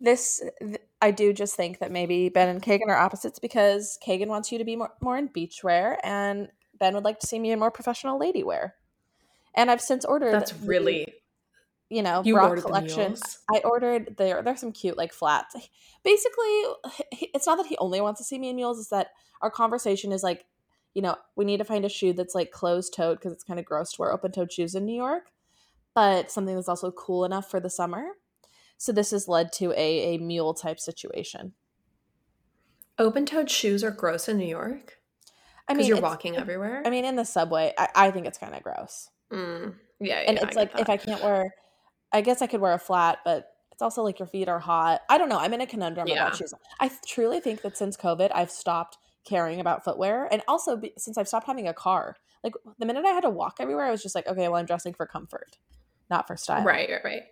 [0.00, 4.28] This, th- I do just think that maybe Ben and Kagan are opposites because Kagan
[4.28, 7.50] wants you to be more, more in beachwear and Ben would like to see me
[7.50, 8.76] in more professional lady wear.
[9.54, 10.32] And I've since ordered.
[10.32, 11.14] That's the, really
[11.90, 13.16] you know, you ordered collection.
[13.52, 14.42] I ordered there.
[14.42, 15.56] There's some cute like flats.
[16.04, 16.62] Basically,
[17.12, 18.78] he- it's not that he only wants to see me in mules.
[18.78, 19.08] It's that
[19.40, 20.44] our conversation is like,
[20.94, 23.58] you know, we need to find a shoe that's like closed toed because it's kind
[23.58, 25.30] of gross to wear open toed shoes in New York,
[25.94, 28.04] but something that's also cool enough for the summer.
[28.78, 31.52] So this has led to a a mule type situation.
[32.98, 34.98] Open-toed shoes are gross in New York
[35.68, 36.82] I mean, you're walking everywhere.
[36.84, 39.10] I mean, in the subway, I, I think it's kind of gross.
[39.30, 40.88] Mm, yeah, and yeah, it's I like if.
[40.88, 41.54] I can't wear,
[42.10, 45.02] I guess I could wear a flat, but it's also like your feet are hot.
[45.10, 45.38] I don't know.
[45.38, 46.26] I'm in a conundrum Yeah.
[46.26, 46.54] about shoes.
[46.80, 51.18] I truly think that since COVID, I've stopped caring about footwear, and also be, since
[51.18, 52.16] I've stopped having a car.
[52.42, 54.66] Like the minute I had to walk everywhere, I was just like, okay, well, I'm
[54.66, 55.58] dressing for comfort,
[56.08, 56.64] not for style.
[56.64, 57.22] Right, right, right.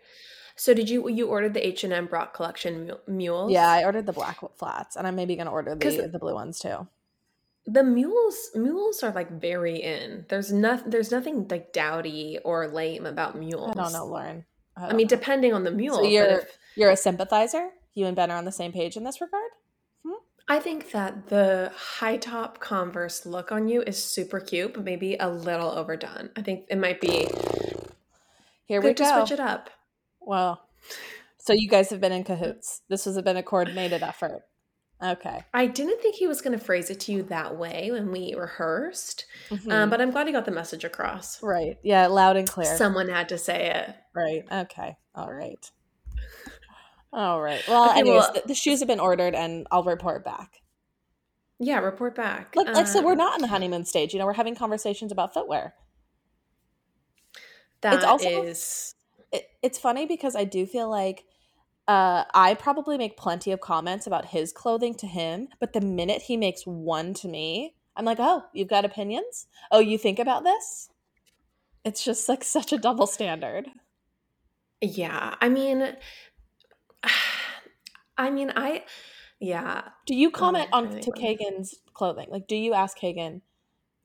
[0.56, 3.52] So did you you ordered the H and M Brock collection mules?
[3.52, 6.58] Yeah, I ordered the black flats, and I'm maybe gonna order the the blue ones
[6.58, 6.88] too.
[7.66, 10.24] the mules mules are like very in.
[10.28, 13.70] There's nothing there's nothing like dowdy or lame about mules.
[13.76, 14.44] I don't know, Lauren.
[14.76, 15.08] I don't mean, know.
[15.16, 15.98] depending on the mule.
[16.00, 17.70] but you're- if- you're a sympathizer.
[17.94, 19.50] You and Ben are on the same page in this regard.
[20.04, 20.12] Hmm?
[20.48, 25.16] I think that the high top Converse look on you is super cute, but maybe
[25.18, 26.28] a little overdone.
[26.36, 27.26] I think it might be
[28.66, 29.18] Here we go.
[29.24, 29.70] switch it up.
[30.26, 30.60] Well,
[31.38, 32.82] So you guys have been in cahoots.
[32.88, 34.42] This has been a coordinated effort.
[35.00, 35.44] Okay.
[35.54, 38.34] I didn't think he was going to phrase it to you that way when we
[38.34, 39.70] rehearsed, Mhm.
[39.70, 41.40] um, but I'm glad he got the message across.
[41.42, 41.78] right.
[41.84, 42.76] Yeah, loud and clear.
[42.76, 43.94] Someone had to say it.
[44.14, 44.44] Right.
[44.50, 44.96] Okay.
[45.14, 45.70] All right.
[47.12, 47.62] All right.
[47.68, 50.60] Well, Okay, anyways, well- the, the shoes have been ordered and I'll report back.
[51.60, 52.56] Yeah, report back.
[52.56, 54.12] Like, like so we're Um, not in the honeymoon stage.
[54.12, 55.74] You know, we're having conversations about footwear.
[57.82, 58.94] That also- is-
[59.32, 61.24] It, it's funny because I do feel like
[61.88, 66.22] uh, I probably make plenty of comments about his clothing to him, but the minute
[66.22, 69.46] he makes one to me, I'm like, oh, you've got opinions?
[69.70, 70.88] Oh, you think about this?
[71.84, 73.68] It's just like such a double standard.
[74.80, 75.34] yeah.
[75.40, 75.96] I mean,
[78.18, 78.84] I mean, I,
[79.40, 81.10] yeah, Do you comment Oh, on to.
[81.12, 82.28] Kagan's clothing?
[82.30, 83.42] Like, do you ask Kagan?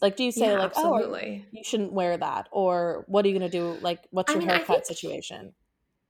[0.01, 1.45] Like, do you say yeah, like, oh, absolutely.
[1.51, 3.77] you shouldn't wear that, or what are you gonna do?
[3.81, 5.53] Like, what's I your mean, haircut situation?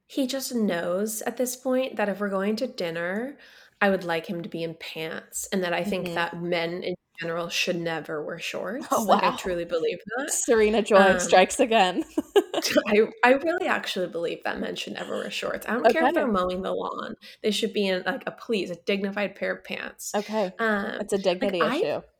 [0.07, 3.37] He just knows at this point that if we're going to dinner,
[3.81, 6.13] I would like him to be in pants, and that I think Mhm.
[6.15, 8.87] that men in general should never wear shorts.
[8.91, 10.31] Oh, Like, I truly believe that.
[10.33, 12.03] Serena Joy Um, strikes again.
[12.87, 15.65] I, I really actually believe that men should never wear shorts.
[15.67, 17.15] I don't care if they're mowing the lawn.
[17.43, 20.11] They should be in like a please, a dignified pair of pants.
[20.15, 21.85] okay, Um, it's a dignity I- issue.
[21.97, 22.10] It's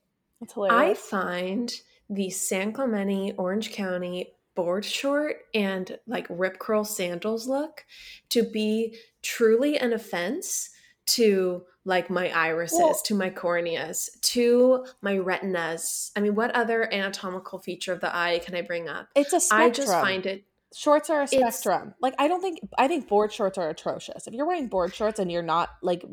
[0.41, 0.99] I hilarious.
[0.99, 1.73] find
[2.09, 7.85] the San Clemente, Orange County board short and like rip curl sandals look
[8.29, 10.69] to be truly an offense
[11.05, 16.11] to like my irises, Well- to my corneas, to my retinas.
[16.15, 19.07] I mean, what other anatomical feature of the eye can I bring up?
[19.15, 19.67] it's a spectrum.
[19.67, 21.93] I just find it shorts are a spectrum.
[22.01, 24.27] Like I don't think I think board shorts are atrocious.
[24.27, 26.03] If you're wearing board shorts and you're not like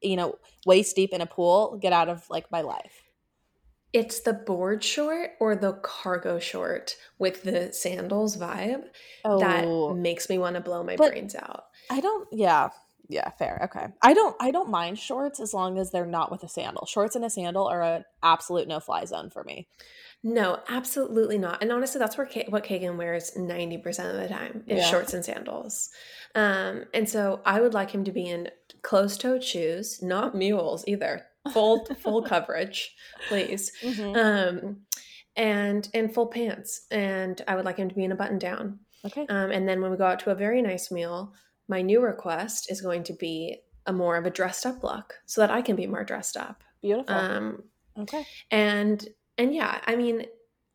[0.00, 3.01] you know waist deep in a pool, get out of like my life.
[3.92, 8.84] It's the board short or the cargo short with the sandals vibe
[9.24, 11.64] Oh, that makes me want to blow my But- brains out.
[11.90, 12.26] I don't.
[12.32, 12.70] Yeah,
[13.08, 13.60] yeah, fair.
[13.64, 14.34] Okay, I don't.
[14.40, 16.86] I don't mind shorts as long as they're not with a sandal.
[16.86, 19.68] Shorts and a sandal are an absolute no fly zone for me.
[20.24, 21.60] No, absolutely not.
[21.60, 24.84] And honestly, that's where Ka- what Kagan wears 90% of the time is Yeah.
[24.86, 25.90] shorts and sandals.
[26.36, 28.48] Um, and so I would like him to be in
[28.82, 31.26] closed-toed shoes, not mules either.
[31.52, 32.94] Full full coverage,
[33.28, 33.72] please.
[33.82, 34.16] Mhm.
[34.16, 34.76] Um,
[35.36, 36.86] and and full pants.
[36.90, 38.78] And I would like him to be in a button down.
[39.04, 39.26] Okay.
[39.28, 41.34] Um, and then when we go out to a very nice meal,
[41.68, 45.40] my new request is going to be a more of a dressed up look so
[45.40, 46.62] that I can be more dressed up.
[46.80, 47.14] Beautiful.
[47.14, 47.62] Um,
[47.98, 48.24] okay.
[48.50, 49.06] and
[49.38, 50.26] and yeah, I mean,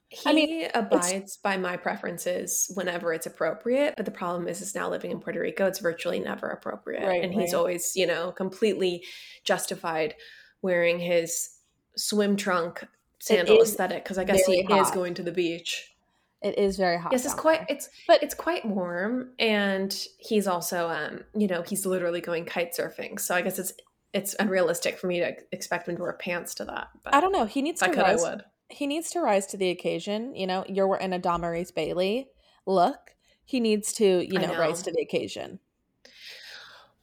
[0.09, 3.95] he I mean, abides by my preferences whenever it's appropriate.
[3.97, 7.23] But the problem is, is now living in Puerto Rico, it's virtually never appropriate, Right,
[7.23, 9.03] and he's always, you know, completely
[9.43, 10.15] justified
[10.61, 11.57] wearing his
[11.95, 12.83] swim trunk
[13.19, 15.93] sandal aesthetic because I guess he very is going to the beach.
[16.41, 17.11] It is very hot.
[17.11, 17.77] Yes, it's quite there.
[17.77, 22.73] it's But- it's quite warm, and he's also, um, you know, he's literally going kite
[22.75, 23.19] surfing.
[23.19, 23.73] So I guess it's
[24.13, 26.89] it's unrealistic for me to expect him to wear pants to that.
[27.03, 27.45] But I don't know.
[27.45, 28.21] He needs if I to could, I rise.
[28.21, 28.43] would.
[28.69, 30.35] He needs to rise to the occasion.
[30.35, 32.27] You know, you're in a Damaris Bailey
[32.65, 33.15] look.
[33.43, 35.59] He needs to, you I know, rise to the occasion.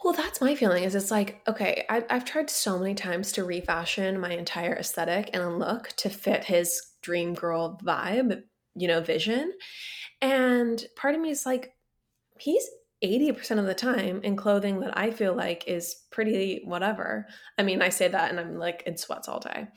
[0.04, 0.84] Well, that's my feeling.
[0.84, 5.30] Is it's like okay, I, I've tried so many times to refashion my entire aesthetic
[5.32, 8.42] and look to fit his dream girl vibe,
[8.74, 9.54] you know, vision,
[10.20, 11.74] and part of me is like,
[12.38, 12.68] he's
[13.00, 17.26] eighty percent of the time in clothing that I feel like is pretty whatever.
[17.58, 19.68] I mean, I say that and I'm like in sweats all day.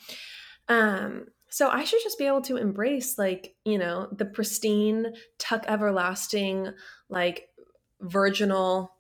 [0.68, 5.64] Um, so I should just be able to embrace like you know the pristine, tuck
[5.70, 6.74] everlasting,
[7.08, 7.48] like
[8.02, 8.92] virginal,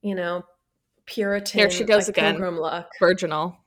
[0.00, 0.44] you know,
[1.10, 1.58] Puritan.
[1.58, 2.34] Here she goes like, again.
[2.34, 2.88] Pilgrim look.
[2.98, 3.58] Virginal.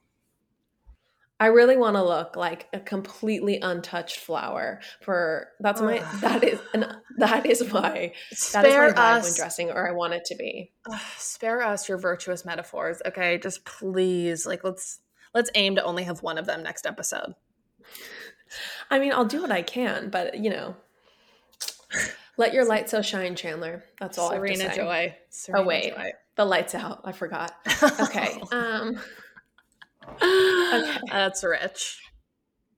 [1.40, 4.80] I really want to look like a completely untouched flower.
[5.02, 8.14] For that's my that is and that is my
[8.54, 9.36] that is my Spare vibe when us.
[9.36, 10.72] dressing, or I want it to be.
[11.18, 13.38] Spare us your virtuous metaphors, okay?
[13.40, 15.00] Just please, like let's
[15.34, 17.34] let's aim to only have one of them next episode.
[18.90, 20.78] I mean, I'll do what I can, but you know,
[22.38, 23.82] let your light so shine, Chanler.
[24.00, 24.78] That's all I have to Serena say.
[24.80, 25.16] Joy.
[25.16, 25.96] Oh, Serena wait.
[25.96, 26.12] Joy.
[26.36, 27.02] The lights out.
[27.04, 27.56] I forgot.
[28.00, 28.42] Okay.
[28.52, 29.00] um.
[31.12, 32.00] That's rich.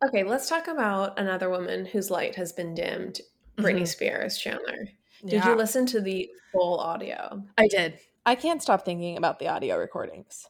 [0.05, 0.23] Okay.
[0.23, 3.21] Let's talk about another woman whose light has been dimmed.
[3.57, 3.87] Britney Mhm.
[3.87, 4.89] Spears, Chanler.
[5.21, 5.49] Did Yeah.
[5.49, 7.41] you listen to the full audio?
[7.57, 7.99] I did.
[8.25, 10.47] I can't stop thinking about the audio recordings.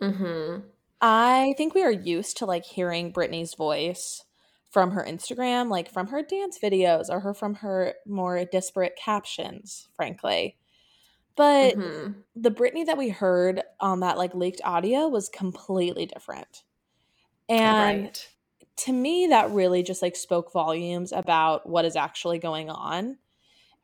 [0.00, 0.66] Mm-hmm.
[1.02, 4.24] I think we are used to like hearing Britney's voice
[4.70, 9.88] from her Instagram, like from her dance videos or her from her more disparate captions,
[9.94, 10.56] frankly.
[11.36, 12.24] But Mhm.
[12.34, 16.64] the Britney that we heard on that like leaked audio was completely different.
[17.48, 18.28] And right.
[18.78, 23.18] to me that really just like spoke volumes about what is actually going on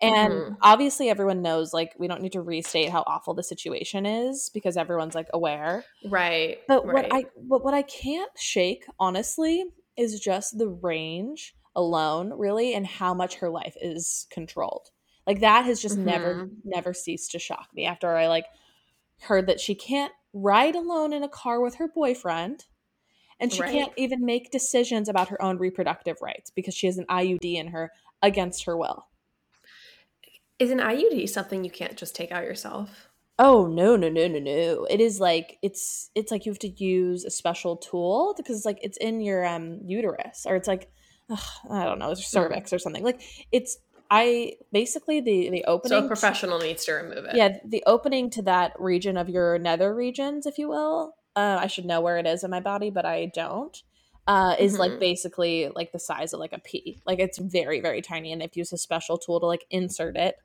[0.03, 0.63] And Mhm.
[0.63, 4.77] obviously, everyone knows, like, we don't need to restate how awful the situation is because
[4.79, 5.87] everyone's like aware.
[6.05, 6.59] Right.
[6.69, 6.93] But right.
[6.93, 9.65] what I but what I can't shake, honestly,
[9.97, 14.91] is just the range alone, really, and how much her life is controlled.
[15.27, 16.63] Like that has just never Mhm.
[16.65, 18.47] never ceased to shock me after I like
[19.23, 22.67] heard that she can't ride alone in a car with her boyfriend
[23.41, 23.65] and she Right.
[23.65, 27.69] can't even make decisions about her own reproductive rights because she has an IUD in
[27.69, 29.09] her against her will.
[30.59, 33.09] Is an IUD something you can't just take out yourself?
[33.39, 34.85] Oh no no no no no!
[34.91, 38.67] It is like it's it's like you have to use a special tool because it's
[38.67, 40.91] like it's in your um uterus or it's like
[41.31, 41.39] ugh,
[41.71, 42.49] I don't know it's your Mm.
[42.49, 43.03] cervix or something.
[43.03, 43.79] Like it's
[44.15, 47.35] I basically the the opening So a to- professional needs to remove it.
[47.35, 51.15] yeah the opening to that region of your nether regions, if you will.
[51.35, 53.83] Uh, I should know where it is in my body, but I don't.
[54.27, 55.01] Uh, is like Mhm.
[55.01, 57.01] basically like the size of like a pea.
[57.07, 59.65] Like it's very very tiny, and they have to use a special tool to like
[59.71, 60.37] insert it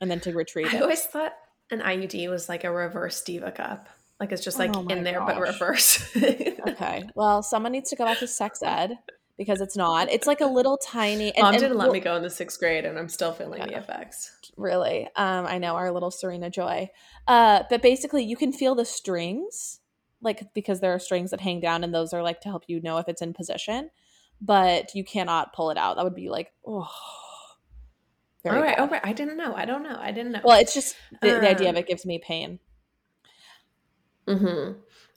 [0.00, 0.80] and then to retrieve I it.
[0.80, 1.32] I always thought
[1.70, 3.88] an IUD was like a reverse diva cup.
[4.20, 6.14] Like it's just like Oh in there but reverse.
[6.68, 7.04] Okay.
[7.14, 8.98] Well, someone needs to go back to sex ed
[9.36, 10.10] because it's not.
[10.10, 11.34] It's like a little tiny.
[11.34, 13.60] And, Mom didn't let well, me go in the sixth grade, and I'm still feeling
[13.66, 14.32] the effects.
[14.56, 16.90] Really, um, I know our little Serena Joy.
[17.26, 19.80] Uh, but basically, you can feel the strings,
[20.20, 22.80] like because there are strings that hang down, and those are like to help you
[22.80, 23.90] know if it's in position.
[24.40, 25.96] But you cannot pull it out.
[25.96, 26.90] That would be like, oh.
[28.42, 28.82] very All right, bad.
[28.82, 29.00] all right.
[29.04, 29.54] I didn't know.
[29.54, 29.96] I don't know.
[29.98, 30.40] I didn't know.
[30.44, 32.58] Well, it's just the, the idea of Um, it gives me pain.
[34.28, 34.72] hmm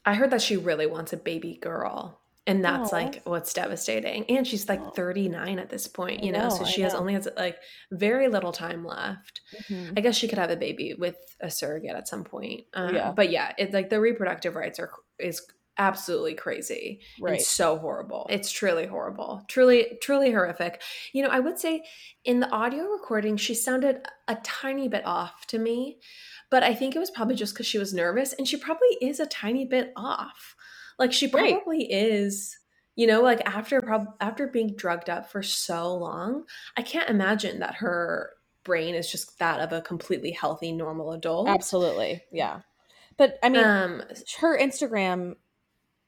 [0.05, 2.21] I heard that she really wants a baby girl.
[2.47, 4.23] And that's like what's devastating.
[4.29, 7.27] And she's like 39 at this point, you know, know, so she has only has
[7.37, 7.57] like
[7.91, 9.41] very little time left.
[9.69, 9.93] Mhm.
[9.97, 12.65] I guess she could have a baby with a surrogate at some point.
[12.73, 13.11] Um, Yeah.
[13.11, 15.45] But yeah, it's like the reproductive rights are is
[15.79, 17.01] absolutely crazy.
[17.21, 17.33] Right.
[17.33, 18.25] and so horrible.
[18.31, 19.43] It's truly horrible.
[19.47, 20.81] Truly, truly horrific.
[21.13, 21.83] You know, I would say
[22.25, 25.99] in the audio recording, she sounded a tiny bit off to me,
[26.49, 29.19] but I think it was probably just because she was nervous, and she probably is
[29.19, 30.55] a tiny bit off.
[30.99, 31.55] Like she Right.
[31.55, 32.57] probably is.
[32.95, 36.45] You know, like after prob- after being drugged up for so long,
[36.77, 38.31] I can't imagine that her
[38.63, 41.47] brain is just that of a completely healthy, normal adult.
[41.47, 42.23] Absolutely.
[42.31, 42.61] Yeah.
[43.17, 44.03] But I mean, um,
[44.39, 45.35] her Instagram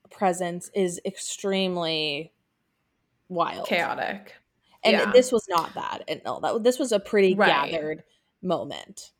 [0.09, 2.33] presence is extremely
[3.29, 3.67] wild.
[3.67, 4.33] chaotic.
[4.83, 5.11] And Yeah.
[5.11, 6.03] this was not that.
[6.07, 7.71] And no, that this was a pretty Right.
[7.71, 8.03] gathered
[8.41, 9.11] moment.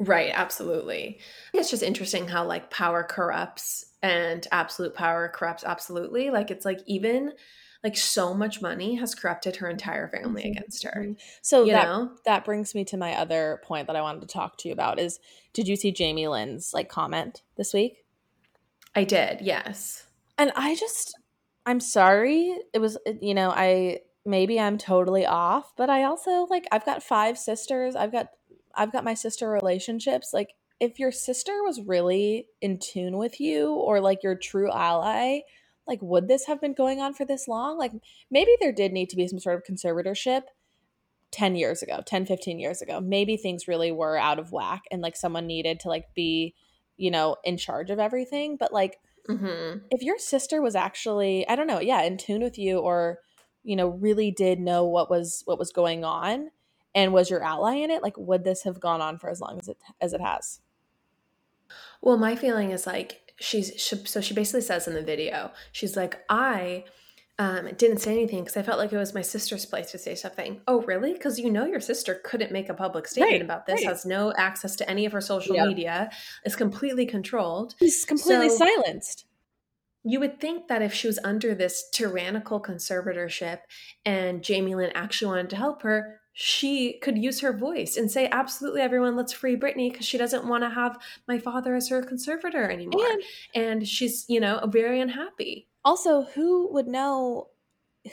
[0.00, 1.18] Right, absolutely.
[1.52, 6.30] It's just interesting how like power corrupts and absolute power corrupts absolutely.
[6.30, 7.32] Like it's like even
[7.82, 11.10] like so much money has corrupted her entire family Mhm, against her.
[11.10, 11.18] mhm.
[11.42, 12.16] So You that know?
[12.24, 14.98] that brings me to my other point that I wanted to talk to you about
[14.98, 15.18] is
[15.52, 18.04] did you see Jamie Lynn's like comment this week?
[18.94, 20.08] I did, yes.
[20.36, 21.16] And I just
[21.66, 22.56] I'm sorry.
[22.72, 27.02] It was you know, I maybe I'm totally off, but I also like I've got
[27.02, 27.96] five sisters.
[27.96, 28.28] I've got
[28.78, 30.30] I've got my sister relationships.
[30.32, 35.40] Like if your sister was really in tune with you or like your true ally,
[35.86, 37.76] like would this have been going on for this long?
[37.76, 37.92] Like
[38.30, 40.42] maybe there did need to be some sort of conservatorship
[41.32, 43.00] 10 years ago, 10 15 years ago.
[43.00, 46.54] Maybe things really were out of whack and like someone needed to like be,
[46.96, 51.54] you know, in charge of everything, but like hmm if your sister was actually i
[51.54, 53.18] don't know yeah in tune with you or
[53.62, 56.50] you know really did know what was what was going on
[56.94, 59.58] and was your ally in it like would this have gone on for as long
[59.58, 60.60] as it as it has
[62.00, 65.96] Well, my feeling is like she's she, so she basically says in the video, she's
[65.96, 66.84] like, I
[67.40, 70.14] um, didn't say anything because I felt like it was my sister's place to say
[70.16, 70.60] something.
[70.66, 71.12] Oh, really?
[71.12, 73.86] Because you know your sister couldn't make a public statement Right, about this, right.
[73.88, 75.68] has no access to any of her social Yep.
[75.68, 76.10] media,
[76.44, 77.74] is completely controlled.
[77.78, 79.26] he's completely So- silenced
[80.04, 83.60] You would think that if she was under this tyrannical conservatorship
[84.04, 88.28] and Jamie Lynn actually wanted to help her, she could use her voice and say,
[88.30, 90.96] Absolutely, everyone, let's free Britney because she doesn't want to have
[91.26, 93.04] my father as her conservator anymore.
[93.56, 95.66] and And she's, you know, very unhappy.
[95.84, 97.48] also who would know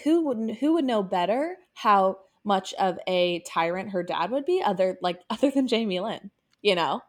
[0.04, 4.60] who would who would know better how much of a tyrant her dad would be
[4.66, 6.32] other like other than Jamie Lynn
[6.64, 7.02] you know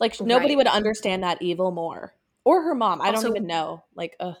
[0.00, 0.56] like nobody Right.
[0.58, 2.14] would understand that evil more
[2.44, 4.36] or her mom i Also- don't even know like ugh.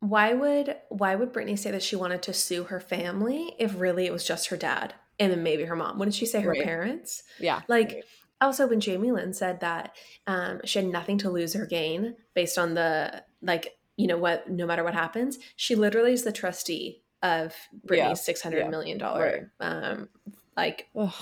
[0.00, 4.06] Why would why would Britney say that she wanted to sue her family if really
[4.06, 5.98] it was just her dad and then maybe her mom?
[5.98, 6.62] Wouldn't she say her Right.
[6.64, 7.22] parents?
[7.38, 8.04] yeah Like
[8.40, 9.94] also when Jamie Lynn said that
[10.26, 14.48] um, she had nothing to lose or gain based on the like you know what
[14.50, 17.54] no matter what happens, she literally is the trustee of
[17.86, 18.14] Britney's Yeah.
[18.14, 18.68] six hundred Yeah.
[18.70, 20.08] million dollar um,
[20.56, 21.12] like Ugh.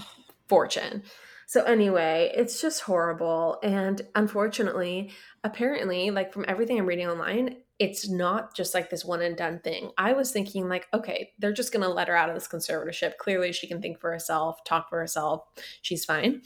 [0.48, 1.02] fortune.
[1.46, 5.10] So anyway, it's just horrible and unfortunately,
[5.42, 9.58] apparently like from everything I'm reading online, it's not just like this one and done
[9.60, 9.90] thing.
[9.96, 13.16] I was thinking like, okay, they're just going to let her out of this conservatorship.
[13.16, 15.44] Clearly she can think for herself, talk for herself.
[15.80, 16.42] She's fine.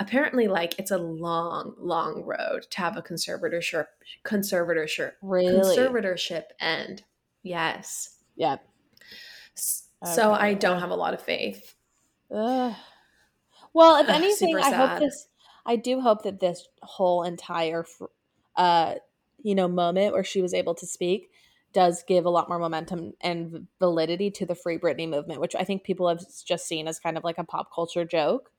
[0.00, 3.84] Apparently like it's a long, long road to have a conservatorship
[4.24, 5.76] conservatorship Really?
[5.76, 7.02] conservatorship end.
[7.42, 8.16] Yes.
[8.34, 8.56] Yeah.
[9.54, 11.74] So I don't have a lot of faith.
[12.34, 12.74] Ugh.
[13.74, 15.28] Well, if anything, I hope this.
[15.66, 17.84] I do hope that this whole entire,
[18.56, 18.94] uh,
[19.42, 21.30] you know, moment where she was able to speak
[21.72, 25.64] does give a lot more momentum and validity to the Free Britney movement, which I
[25.64, 28.50] think people have just seen as kind of like a pop culture joke.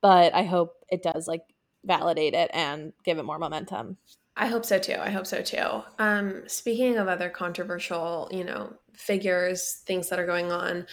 [0.00, 1.42] But I hope it does like
[1.84, 3.96] validate it and give it more momentum.
[4.36, 4.96] I hope so too.
[4.98, 5.82] I hope so too.
[5.98, 10.86] Um, speaking of other controversial, you know, figures, things that are going on,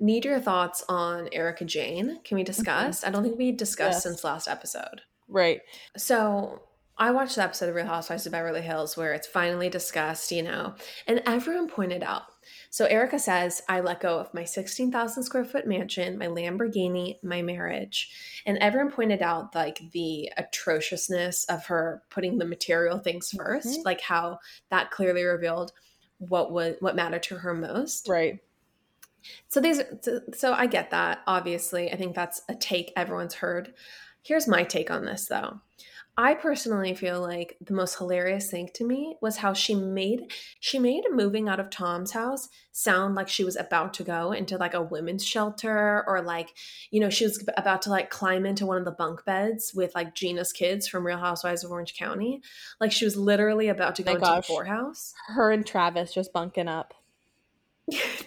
[0.00, 2.20] need your thoughts on Erika Jayne.
[2.24, 3.04] Can we discuss?
[3.04, 4.02] I don't think we discussed Yes.
[4.04, 5.02] since last episode.
[5.28, 5.60] Right.
[5.96, 6.62] So
[6.98, 10.42] I watched the episode of Real Housewives of Beverly Hills where it's finally discussed, you
[10.42, 10.74] know,
[11.06, 12.24] and everyone pointed out.
[12.68, 17.40] So Erika says, I let go of my 16,000 square foot mansion, my Lamborghini, my
[17.40, 18.10] marriage.
[18.44, 23.84] And everyone pointed out like the atrociousness of her putting the material things 1st Mhm.
[23.84, 25.72] like how that clearly revealed
[26.18, 28.08] what was what mattered to her most.
[28.08, 28.40] Right.
[29.48, 31.20] So these so, so I get that.
[31.26, 33.72] Obviously, I think that's a take everyone's heard.
[34.22, 35.60] Here's my take on this though.
[36.22, 40.78] I personally feel like the most hilarious thing to me was how she made she
[40.78, 44.74] made moving out of Tom's house sound like she was about to go into like
[44.74, 46.52] a women's shelter or like
[46.90, 49.94] you know she was about to like climb into one of the bunk beds with
[49.94, 52.42] like Gina's kids from Real Housewives of Orange County.
[52.82, 54.46] Like she was literally about to go into gosh.
[54.46, 55.14] the poorhouse.
[55.28, 56.92] Her and Travis just bunking up.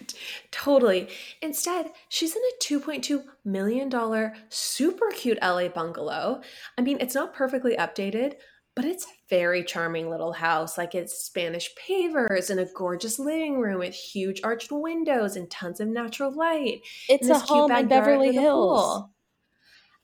[0.50, 1.08] totally.
[1.42, 6.40] Instead, she's in a $2.2 million super cute LA bungalow.
[6.78, 8.34] I mean, it's not perfectly updated,
[8.76, 10.76] but it's a very charming little house.
[10.76, 15.80] Like it's Spanish pavers and a gorgeous living room with huge arched windows and tons
[15.80, 16.80] of natural light.
[17.08, 19.04] It's a home in Beverly Hills.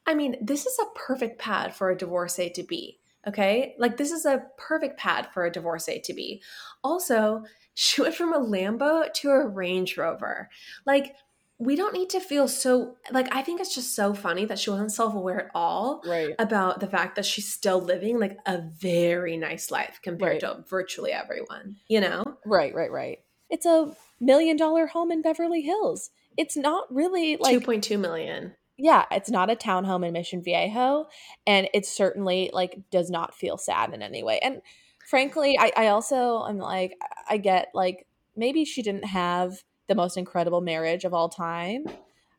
[0.06, 2.98] I mean, this is a perfect pad for a divorcee to be.
[3.26, 3.74] Okay.
[3.78, 6.42] Like, this is a perfect pad for a divorcee to be.
[6.82, 7.44] Also,
[7.80, 10.48] she went from a Lambo to a Range Rover.
[10.86, 11.14] Like,
[11.58, 14.70] we don't need to feel so, like, I think it's just so funny that she
[14.70, 16.34] wasn't self aware at all Right.
[16.38, 20.56] about the fact that she's still living like a very nice life compared Right.
[20.58, 22.24] to virtually everyone, you know?
[22.46, 23.18] Right, right, right.
[23.50, 26.10] It's a million dollar home in Beverly Hills.
[26.36, 28.54] It's not really like 2.2 million.
[28.78, 31.08] yeah, it's not a townhome in Mission Viejo,
[31.46, 34.38] and it certainly like does not feel sad in any way.
[34.38, 34.62] And
[35.10, 36.96] frankly, I, I also am like
[37.28, 38.06] I get like
[38.36, 41.84] maybe she didn't have the most incredible marriage of all time.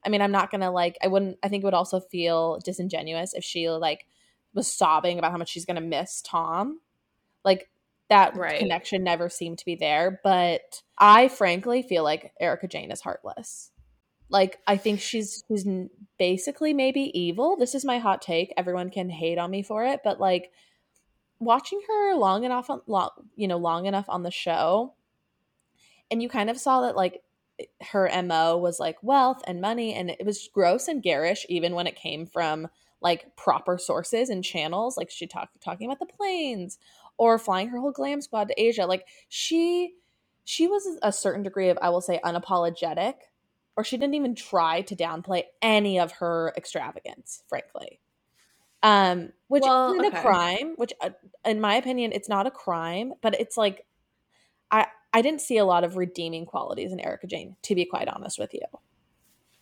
[0.06, 3.34] I mean, I'm not gonna like I wouldn't I think it would also feel disingenuous
[3.34, 4.06] if she like
[4.54, 6.80] was sobbing about how much she's gonna miss Tom.
[7.44, 7.70] Like
[8.10, 8.60] that Right.
[8.60, 10.22] connection never seemed to be there.
[10.24, 13.72] But I frankly feel like Erika Jayne is heartless.
[14.30, 15.68] Like I think she's she's
[16.18, 17.58] basically maybe evil.
[17.58, 18.54] This is my hot take.
[18.56, 20.52] Everyone can hate on me for it, but like
[21.42, 24.94] watching her long enough on long, you know, long enough on the show,
[26.10, 27.22] and you kind of saw that like
[27.92, 31.88] her mo was like wealth and money, and it was gross and garish even when
[31.88, 32.68] it came from
[33.02, 34.98] like proper sources and channels.
[34.98, 36.78] Like she talked talking about the planes
[37.18, 38.86] or flying her whole glam squad to Asia.
[38.86, 39.94] Like she
[40.44, 43.16] she was a certain degree of I will say unapologetic
[43.78, 48.01] or she didn't even try to downplay any of her extravagance, frankly.
[48.84, 50.12] Um, which Well, isn't okay.
[50.16, 50.74] a crime.
[50.78, 51.12] Which, uh,
[51.46, 53.86] in my opinion, it's not a crime, but it's like
[54.72, 58.08] I I didn't see a lot of redeeming qualities in Erika Jayne, to be quite
[58.10, 58.62] honest with you.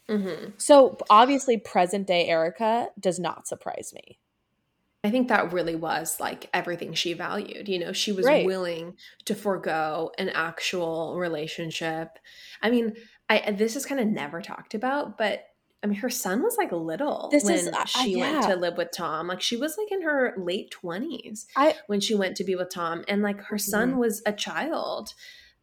[0.08, 4.20] hmm So obviously, present day Erika does not surprise me.
[5.04, 7.70] I think that really was like everything she valued.
[7.70, 8.44] You know, she was Right.
[8.44, 12.10] willing to forego an actual relationship.
[12.62, 12.96] I mean,
[13.30, 15.46] I this is kind of never talked about, but
[15.82, 18.50] I mean, her son was like little This when is- I- I- she went yeah.
[18.50, 19.28] to live with Tom.
[19.28, 21.48] Like she was like in her late twenties
[21.88, 23.98] when she went to be with Tom, and like her son Mhm.
[23.98, 25.14] was a child.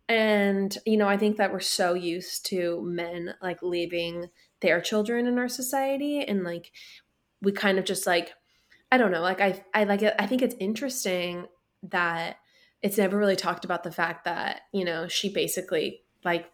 [0.09, 5.27] And you know, I think that we're so used to men like leaving their children
[5.27, 6.73] in our society, and like
[7.43, 8.33] we kind of just like
[8.93, 10.14] I don't know, like I I like it.
[10.19, 11.47] I think it's interesting
[11.83, 12.37] that
[12.83, 16.47] it's never really talked about the fact that you know she basically like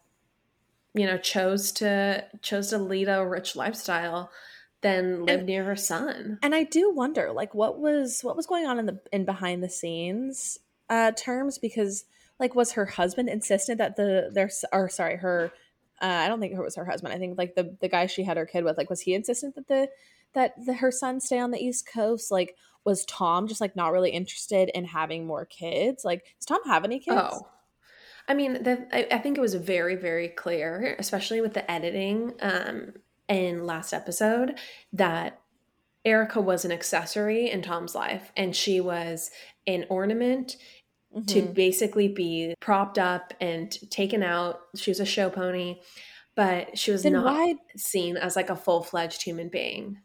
[0.95, 4.31] you know chose to chose to lead a rich lifestyle
[4.83, 6.39] than live And- near her son.
[6.43, 9.63] and I do wonder, like, what was what was going on in the in behind
[9.63, 10.59] the scenes
[10.91, 12.05] uh, terms because,
[12.41, 15.53] like, was her husband insistent that the their or sorry her,
[16.03, 17.15] uh, I don't think it was her husband.
[17.15, 19.55] I think like the the guy she had her kid with, like, was he insistent
[19.55, 19.89] that the
[20.35, 22.31] that the, her son stay on the East Coast?
[22.33, 26.05] Like, was Tom just like not really interested in having more kids?
[26.05, 27.17] Like, does Tom have any kids?
[27.21, 27.47] Oh.
[28.29, 32.33] I mean, the, I, I think it was very, very clear, especially with the editing
[32.41, 32.95] um,
[33.29, 34.59] in last episode,
[34.93, 35.41] that
[36.05, 39.31] Erika was an accessory in Tom's life and she was
[39.67, 40.57] an ornament
[41.15, 41.25] mm-hmm.
[41.27, 44.61] to basically be propped up and taken out.
[44.77, 45.81] She was a show pony,
[46.35, 47.55] but she was then not why...
[47.77, 49.99] seen as like a full fledged human being.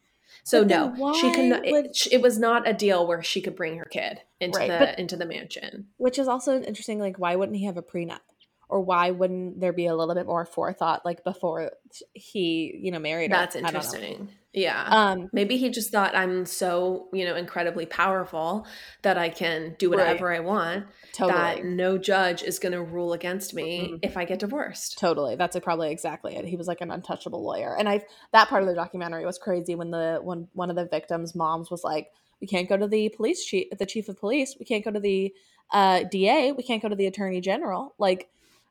[0.48, 1.64] So no, she could not.
[1.66, 1.88] Would...
[1.88, 4.98] It, it, was not a deal where she could bring her kid into right, the
[4.98, 5.88] into the mansion.
[5.98, 7.00] Which is also interesting.
[7.00, 8.22] Like, why wouldn't he have a prenup?
[8.70, 11.72] Or why wouldn't there be a little bit more forethought like before
[12.14, 13.38] he you know married her?
[13.38, 14.30] that's interesting.
[14.54, 14.86] Yeah.
[14.90, 18.66] Um maybe he just thought i'm so you know incredibly powerful
[19.04, 20.38] that i can do whatever right.
[20.38, 21.38] i want totally.
[21.38, 23.96] that no judge is going to rule against me mm-hmm.
[24.02, 24.98] if i get divorced.
[24.98, 25.36] Totally.
[25.36, 26.46] That's like probably exactly it.
[26.46, 27.76] He was like an untouchable lawyer.
[27.78, 28.02] And i
[28.34, 31.70] that part of the documentary was crazy when the when one of the victims moms
[31.70, 32.12] was like
[32.42, 34.56] we can't go to the police chief the chief of police.
[34.60, 35.34] We can't go to the
[35.72, 37.94] uh, da we can't go to the attorney general.
[37.98, 38.30] Like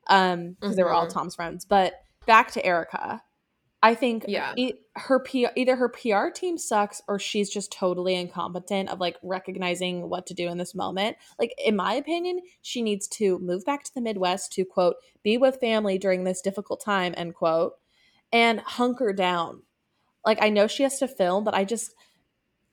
[0.09, 0.77] um because mm-hmm.
[0.77, 1.19] they were all mm-hmm.
[1.19, 1.65] Tom's friends.
[1.65, 1.95] But
[2.27, 3.23] back to Erika.
[3.83, 4.53] I think yeah.
[4.57, 9.17] E- her P- either her PR team sucks or she's just totally incompetent of like
[9.23, 11.17] recognizing what to do in this moment.
[11.39, 15.39] Like in my opinion, she needs to move back to the Midwest to quote be
[15.39, 17.75] with family during this difficult time end quote
[18.33, 19.63] and hunker down.
[20.25, 21.95] Like I know she has to film, but I just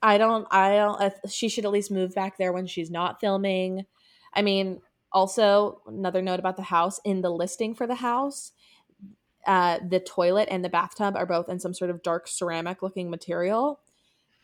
[0.01, 3.85] I don't I don't she should at least move back there when she's not filming.
[4.33, 4.81] I mean,
[5.13, 8.51] also, another note about the house in the listing for the house,
[9.45, 13.09] uh, the toilet and the bathtub are both in some sort of dark ceramic looking
[13.09, 13.79] material.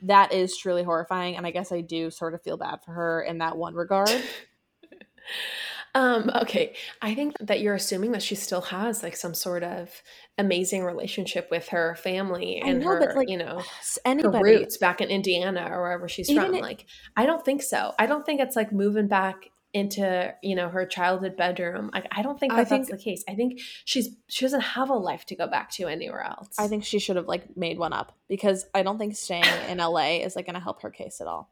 [0.01, 1.35] That is truly horrifying.
[1.35, 4.09] And I guess I do sort of feel bad for her in that one regard.
[5.95, 6.75] um, okay.
[7.01, 9.89] I think that you're assuming that she still has like some sort of
[10.37, 13.61] amazing relationship with her family and know, her, like, you know,
[14.05, 14.37] anybody.
[14.37, 16.55] her roots back in Indiana or wherever she's Even from.
[16.55, 16.85] It, like,
[17.17, 17.93] I don't think so.
[17.97, 22.23] I don't think it's like moving back into you know her childhood bedroom like i
[22.23, 24.95] don't think that I think, that's the case i think she's she doesn't have a
[24.95, 27.93] life to go back to anywhere else i think she should have like made one
[27.93, 31.21] up because i don't think staying in la is like going to help her case
[31.21, 31.51] at all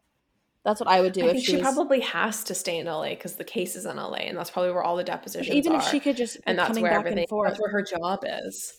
[0.63, 1.61] that's what i would do i think she, she was...
[1.61, 4.72] probably has to stay in la because the case is in la and that's probably
[4.72, 5.78] where all the depositions even are.
[5.78, 8.74] if she could just and that's where everything that's where her job is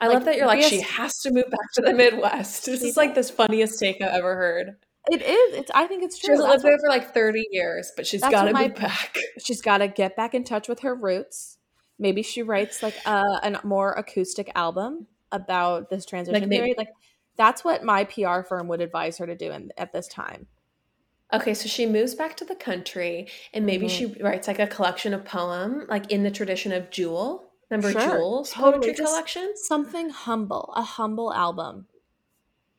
[0.00, 2.64] I like, love that you're like, she has to move back to the Midwest.
[2.66, 4.76] This is like this funniest take I've ever heard.
[5.10, 5.54] It is.
[5.58, 5.70] It's.
[5.74, 6.34] I think it's true.
[6.34, 9.16] She's lived there for like thirty years, but she's got to move back.
[9.38, 11.58] She's got to get back in touch with her roots.
[11.98, 16.78] Maybe she writes like a, a more acoustic album about this transition like maybe, period.
[16.78, 16.88] Like
[17.36, 20.46] that's what my PR firm would advise her to do in, at this time.
[21.32, 24.14] Okay, so she moves back to the country, and maybe mm-hmm.
[24.14, 27.50] she writes like a collection of poem, like in the tradition of Jewel.
[27.70, 28.74] Remember sure, Jewel's totally.
[28.74, 29.52] poetry Just collection?
[29.56, 31.86] Something humble, a humble album.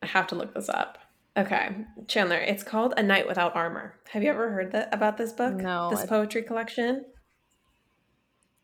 [0.01, 0.99] I have to look this up.
[1.37, 1.75] Okay,
[2.05, 2.41] Chanler.
[2.47, 3.95] It's called A Night Without Armor.
[4.11, 5.53] Have you ever heard that about this book?
[5.55, 5.89] No.
[5.89, 7.03] This poetry collection.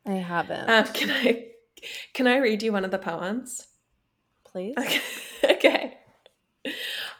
[0.05, 0.69] I haven't.
[0.69, 1.47] Um, can I
[2.13, 3.67] can I read you one of the poems?
[4.45, 4.75] Please.
[4.77, 5.01] Okay.
[5.51, 5.97] okay.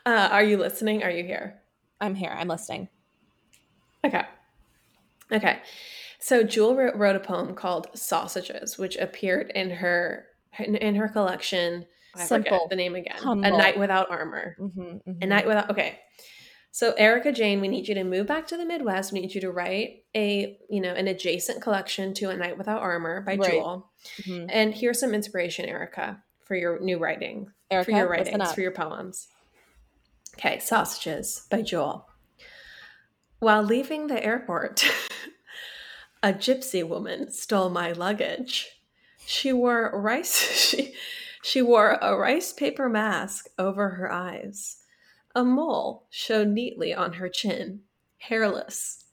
[0.06, 1.04] Uh, are you listening?
[1.04, 1.62] Are you here?
[2.00, 2.34] I'm here.
[2.34, 2.88] I'm listening.
[4.06, 4.24] Okay.
[5.32, 5.60] Okay.
[6.20, 10.28] So Jewel wrote, a poem called "Sausages," which appeared in her
[10.60, 11.86] in her collection
[12.16, 12.68] I Simple.
[12.70, 13.18] the name again.
[13.18, 13.46] Humble.
[13.46, 14.56] A Night Without Armor.
[14.60, 15.22] Mm-hmm, mm-hmm.
[15.22, 15.70] A Night Without.
[15.70, 16.00] Okay.
[16.72, 19.12] So Erika Jayne, we need you to move back to the Midwest.
[19.12, 22.82] We need you to write a, you know, an adjacent collection to A Night Without
[22.82, 23.52] Armor by right.
[23.52, 23.92] Jewel.
[24.22, 24.46] Mm-hmm.
[24.50, 27.52] And here's some inspiration, Erika, for your new writing.
[27.70, 29.28] Erika, for your writings, for your poems.
[30.36, 32.08] Okay, Sausages by Jewel.
[33.40, 34.86] While leaving the airport,
[36.24, 38.70] a gypsy woman stole my luggage.
[39.26, 40.32] She wore rice.
[40.72, 40.96] She
[41.42, 44.78] she wore a rice paper mask over her eyes.
[45.34, 47.82] A mole showed neatly on her chin,
[48.18, 49.06] hairless.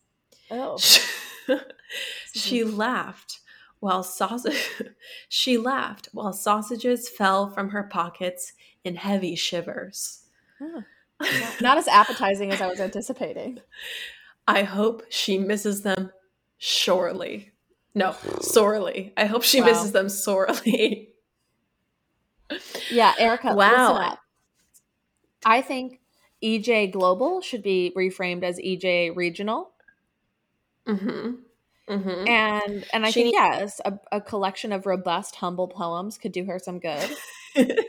[0.50, 0.78] Oh.
[2.34, 2.76] she hmm.
[2.76, 3.40] laughed
[3.80, 4.82] while sausage
[5.28, 8.52] she laughed while sausages fell from her pockets
[8.84, 10.24] in heavy shivers.
[10.60, 10.82] Oh.
[11.60, 13.60] Not as appetizing as I was anticipating.
[14.46, 16.12] I hope she misses them
[16.58, 17.52] surely.
[17.94, 19.12] No, sorely.
[19.16, 19.66] I hope she wow.
[19.66, 21.08] misses them sorely.
[22.90, 23.54] Yeah, Erika.
[23.54, 24.18] Wow.
[25.44, 26.00] I think
[26.42, 29.70] EJ Global should be reframed as EJ Regional.
[30.86, 31.34] Mm-hmm.
[31.88, 32.28] Mm-hmm.
[32.28, 36.44] And and I she think yes, a, a collection of robust, humble poems could do
[36.44, 37.16] her some good.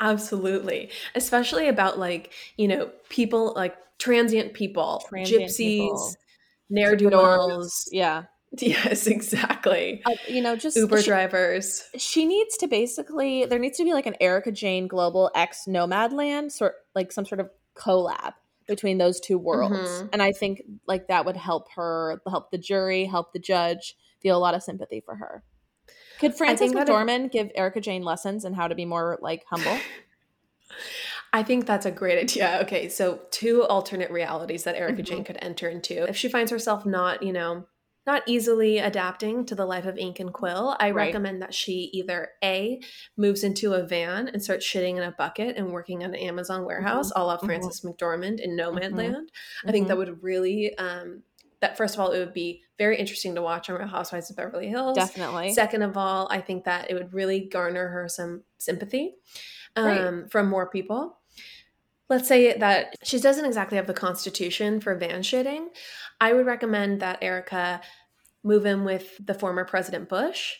[0.00, 0.90] Absolutely.
[1.14, 6.16] Especially about like, you know, people like transient people, transient gypsies,
[6.70, 7.88] ne'er do wells.
[7.92, 8.24] Yeah.
[8.60, 10.02] Yes, exactly.
[10.04, 11.84] Uh, you know, just Uber she, drivers.
[11.96, 16.52] she needs to basically there needs to be like an Erika Jayne Global X Nomadland
[16.52, 18.34] sort like some sort of collab
[18.68, 19.88] between those two worlds.
[19.88, 20.10] Mhm.
[20.12, 24.36] And I think like that would help her help the jury, help the judge feel
[24.36, 25.42] a lot of sympathy for her.
[26.20, 29.78] Could Frances McDormand give Erika Jayne lessons in how to be more like humble?
[31.32, 32.58] I think that's a great idea.
[32.62, 36.06] Okay, so two alternate realities that Erika Jayne could enter into.
[36.06, 37.64] If she finds herself not, you know,
[38.06, 41.06] not easily adapting to the life of ink and quill, I Right.
[41.06, 42.80] recommend that she either A,
[43.16, 46.64] moves into a van and starts shitting in a bucket and working at an Amazon
[46.64, 47.46] warehouse, a la mhm.
[47.46, 49.14] Frances McDormand in Nomadland.
[49.14, 49.26] Mhm.
[49.66, 51.22] I think that would really, um,
[51.60, 54.36] that first of all, it would be very interesting to watch on Real Housewives of
[54.36, 54.96] Beverly Hills.
[54.96, 55.52] Definitely.
[55.52, 59.14] Second of all, I think that it would really garner her some sympathy
[59.76, 60.00] Right.
[60.00, 61.18] um, from more people.
[62.12, 65.68] Let's say that she doesn't exactly have the constitution for van shitting.
[66.20, 67.80] I would recommend that Erika
[68.42, 70.56] move in with the former President Bush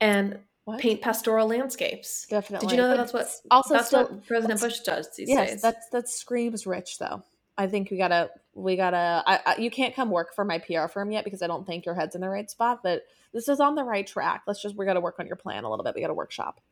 [0.00, 0.80] and What?
[0.80, 2.24] paint pastoral landscapes.
[2.30, 2.68] Definitely.
[2.68, 5.50] Did you know that that's what also that's still what President Bush does these yes,
[5.50, 5.60] days?
[5.60, 7.22] that's that screams rich though.
[7.58, 9.22] I think we gotta we gotta.
[9.26, 11.84] I, I, you can't come work for my PR firm yet because I don't think
[11.84, 12.80] your head's in the right spot.
[12.82, 13.02] But
[13.34, 14.44] this is on the right track.
[14.46, 15.94] Let's just we gotta work on your plan a little bit.
[15.94, 16.62] We gotta workshop.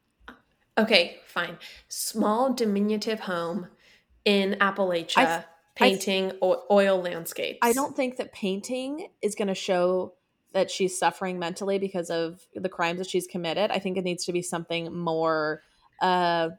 [0.78, 1.58] okay, fine.
[1.88, 3.68] Small diminutive home
[4.24, 5.44] in Appalachia, I've-
[5.74, 7.58] painting o- oil landscapes.
[7.62, 10.14] I don't think that painting is gonna show
[10.52, 13.70] that she's suffering mentally because of the crimes that she's committed.
[13.70, 15.62] I think it needs to be something more.
[16.00, 16.50] uh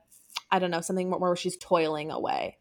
[0.52, 2.58] I don't know, something more where she's toiling away.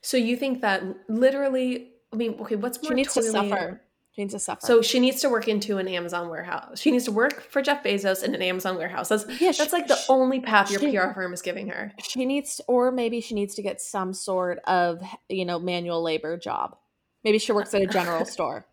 [0.00, 1.92] So you think that literally?
[2.12, 2.90] I mean, okay, what's more?
[2.90, 3.82] She needs to suffer.
[4.14, 4.66] She needs to suffer.
[4.66, 6.78] So she needs to work into an Amazon warehouse.
[6.78, 9.08] She needs to work for Jeff Bezos in an Amazon warehouse.
[9.08, 11.92] That's yeah, that's like the she- only path your she- PR firm is giving her.
[12.02, 15.00] she needs or maybe she needs to get some sort of
[15.30, 16.76] you know manual labor job
[17.24, 18.66] maybe she works at a general store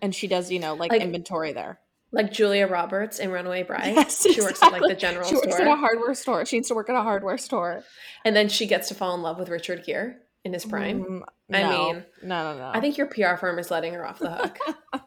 [0.00, 1.78] and she does you know like, Like- inventory there
[2.12, 3.94] Like Julia Roberts in Runaway Bride.
[3.94, 5.66] Yes, she works at like the general she works store.
[5.66, 7.84] at a hardware store she needs to work at a hardware store
[8.24, 10.16] and then she gets to fall in love with Richard Gere
[10.46, 11.04] in his prime.
[11.04, 11.22] Mm,
[11.52, 11.92] I no.
[11.92, 14.58] mean, no no no I think your PR firm is letting her off the hook.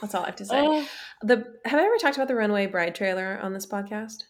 [0.00, 0.58] That's all I have to say.
[0.64, 0.84] uh,
[1.22, 4.24] the have I ever talked about the Runaway Bride trailer on this podcast?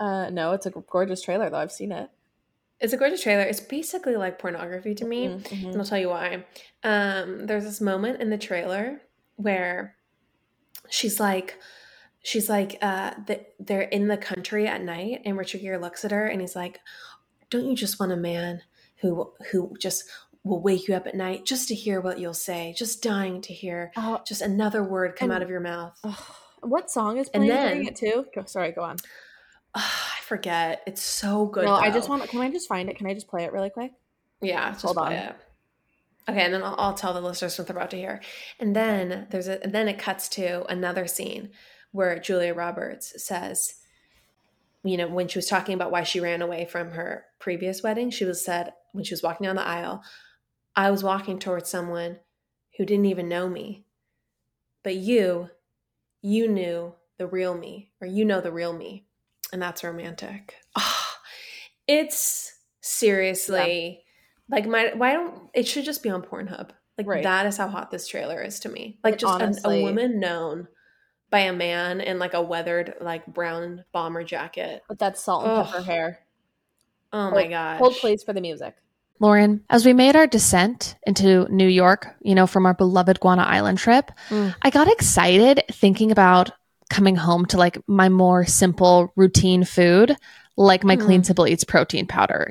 [0.00, 2.08] uh, no it's a gorgeous trailer though i've seen it
[2.78, 3.42] It's a gorgeous trailer.
[3.42, 5.26] It's basically like pornography to me.
[5.26, 5.68] Mhm, mhm.
[5.72, 6.44] and I'll tell you why.
[6.84, 9.00] Um, there's this moment in the trailer
[9.34, 9.96] where
[10.88, 11.58] she's like,
[12.22, 16.12] she's like, uh, the, they're in the country at night, and Richard Gere looks at
[16.12, 16.78] her and he's like,
[17.50, 18.62] "Don't you just want a man
[19.00, 20.04] who who just
[20.44, 23.52] will wake you up at night just to hear what you'll say, just dying to
[23.52, 25.98] hear Oh, just another word come And- out of your mouth?"
[26.62, 28.96] what song is And playing then- it too sorry go on
[29.74, 30.82] I forget.
[30.86, 31.64] It's so good.
[31.64, 33.70] no i just want can i just find it can i just play it really
[33.70, 33.92] quick
[34.40, 35.12] Yeah, just Hold play on.
[35.12, 35.36] it.
[36.28, 38.20] Okay, and then I'll, I'll tell the listeners what they're about to hear.
[38.60, 41.50] And then there's a and then it cuts to another scene
[41.92, 43.74] where Julia Roberts says,
[44.84, 48.10] you know, when she was talking about why she ran away from her previous wedding,
[48.10, 50.02] she was said when she was walking down the aisle,
[50.76, 52.18] I was walking towards someone
[52.76, 53.84] who didn't even know me.
[54.84, 55.50] But you,
[56.22, 59.06] you knew the real me, or you know the real me.
[59.52, 60.54] And that's romantic.
[60.76, 61.18] Ah,
[61.86, 64.04] it's seriously
[64.50, 66.70] like my why don't it should just be on Pornhub.
[66.96, 67.22] Like Right.
[67.22, 68.98] that is how hot this trailer is to me.
[69.04, 70.68] Like just a- a woman known
[71.30, 74.82] by a man in like a weathered like brown bomber jacket.
[74.88, 75.66] with that salt and Ugh.
[75.66, 76.18] pepper hair
[77.12, 77.78] Oh my Hold- gosh.
[77.78, 78.74] hold please for the music
[79.20, 83.42] Lauren, as we made our descent into New York, you know, from our beloved Guana
[83.42, 84.54] Island trip, Mm.
[84.62, 86.52] I got excited thinking about
[86.88, 90.14] coming home to like my more simple routine food,
[90.56, 91.00] like my Mm.
[91.04, 92.50] Clean Simple Eats protein powder.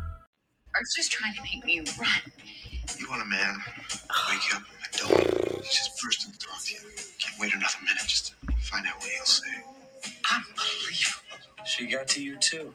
[0.81, 2.31] Art's just trying to make me run.
[2.97, 3.55] You want a man?
[4.31, 4.63] Wake you up.
[4.81, 5.57] I don't.
[5.57, 6.79] He's just bursting to talk to you.
[7.19, 9.47] Can't wait another minute just to find out what he'll say.
[10.33, 11.65] Unbelievable.
[11.67, 12.73] She got to you too.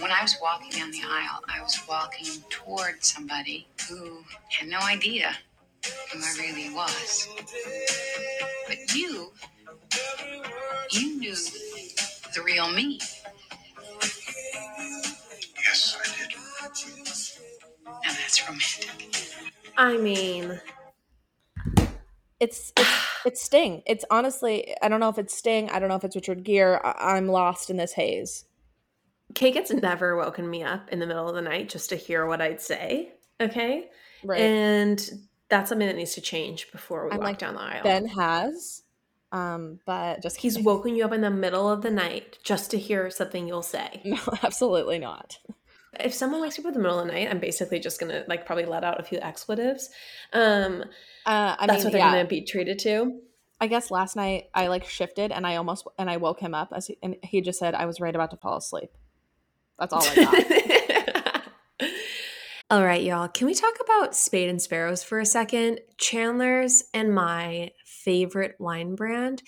[0.00, 4.78] When I was walking down the aisle, I was walking toward somebody who had no
[4.78, 5.36] idea
[6.14, 7.28] who I really was.
[8.66, 9.32] But you,
[10.92, 11.34] you knew
[12.34, 13.00] the real me.
[15.76, 16.32] Yes, I did.
[17.84, 19.42] Now that's romantic.
[19.76, 20.58] I mean,
[22.40, 22.90] It's it's
[23.26, 23.82] it's Sting.
[23.86, 25.68] It's honestly, I don't know if it's Sting.
[25.70, 26.78] I don't know if it's Richard Gere.
[26.82, 28.44] I- I'm lost in this haze.
[29.34, 32.24] Kate gets never woken me up in the middle of the night just to hear
[32.26, 33.12] what I'd say.
[33.40, 33.90] Okay.
[34.24, 34.40] Right.
[34.40, 35.10] And
[35.50, 37.82] that's something that needs to change before we I'm walk like, down the aisle.
[37.82, 38.82] ben has,
[39.32, 42.78] um, but just He's woken you up in the middle of the night just to
[42.78, 44.00] hear something you'll say.
[44.04, 45.38] no, absolutely not.
[45.98, 48.24] If someone wakes you up in the middle of the night, I'm basically just gonna
[48.28, 49.88] like probably let out a few expletives.
[50.32, 50.82] Um,
[51.24, 52.10] Uh, I that's mean, what they're yeah.
[52.12, 53.20] gonna be treated to.
[53.60, 56.72] I guess last night I like shifted and I almost and I woke him up
[56.74, 58.90] as he, and he just said I was right about to fall asleep.
[59.78, 61.42] That's all I got.
[62.68, 63.28] All right, y'all.
[63.28, 65.80] Can we talk about Spade and Sparrows for a second?
[65.98, 69.40] Chanler's and my favorite wine brand.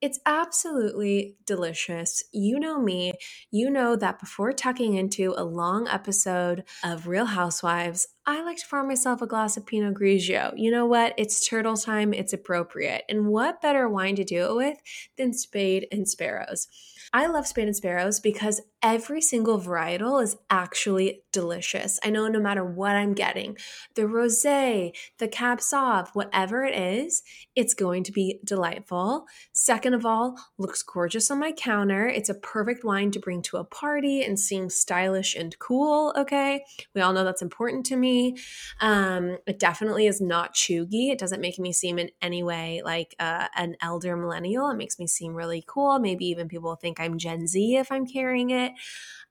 [0.00, 2.22] It's absolutely delicious.
[2.32, 3.14] You know me.
[3.50, 8.64] You know that before tucking into a long episode of Real Housewives, I like to
[8.68, 10.52] pour myself a glass of Pinot Grigio.
[10.56, 11.14] You know what?
[11.16, 12.12] It's turtle time.
[12.12, 13.04] It's appropriate.
[13.08, 14.78] And what better wine to do it with
[15.16, 16.68] than Spade and Sparrows?
[17.12, 21.98] I love Spade and Sparrows because every single varietal is actually delicious.
[22.04, 23.56] I know no matter what I'm getting,
[23.94, 27.22] the rosé, the cab sauv, whatever it is,
[27.56, 29.26] it's going to be delightful.
[29.52, 32.06] Second of all, looks gorgeous on my counter.
[32.06, 36.64] It's a perfect wine to bring to a party and seem stylish and cool, okay?
[36.94, 38.36] We all know that's important to me.
[38.80, 41.10] Um, it definitely is not chuggy.
[41.10, 44.70] It doesn't make me seem in any way like uh, an elder millennial.
[44.70, 45.98] It makes me seem really cool.
[45.98, 48.67] Maybe even people think I'm Gen Z if I'm carrying it.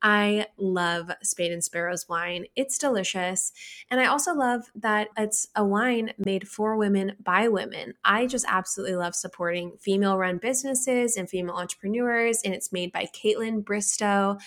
[0.01, 2.45] I love Spade and Sparrow's wine.
[2.55, 3.51] It's delicious.
[3.89, 7.95] And I also love that it's a wine made for women by women.
[8.03, 12.41] I just absolutely love supporting female run businesses and female entrepreneurs.
[12.45, 14.39] And it's made by Kaitlyn Bristowe,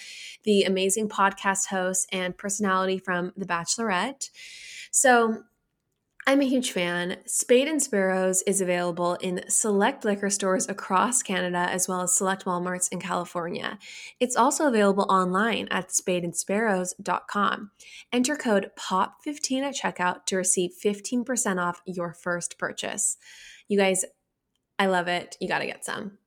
[0.45, 4.31] the amazing podcast host and personality from The Bachelorette.
[4.93, 5.43] So
[6.31, 7.17] I'm a huge fan.
[7.27, 12.45] Spade and Sparrows is available in select liquor stores across Canada as well as select
[12.45, 13.81] Walmarts in California.
[14.21, 17.73] It's also available online at spadeandsparrows.com.
[18.13, 23.17] Enter code POP15 at checkout to receive 15% off your first purchase.
[23.67, 24.05] You guys,
[24.79, 25.37] I love it.
[25.41, 26.19] You got to get some.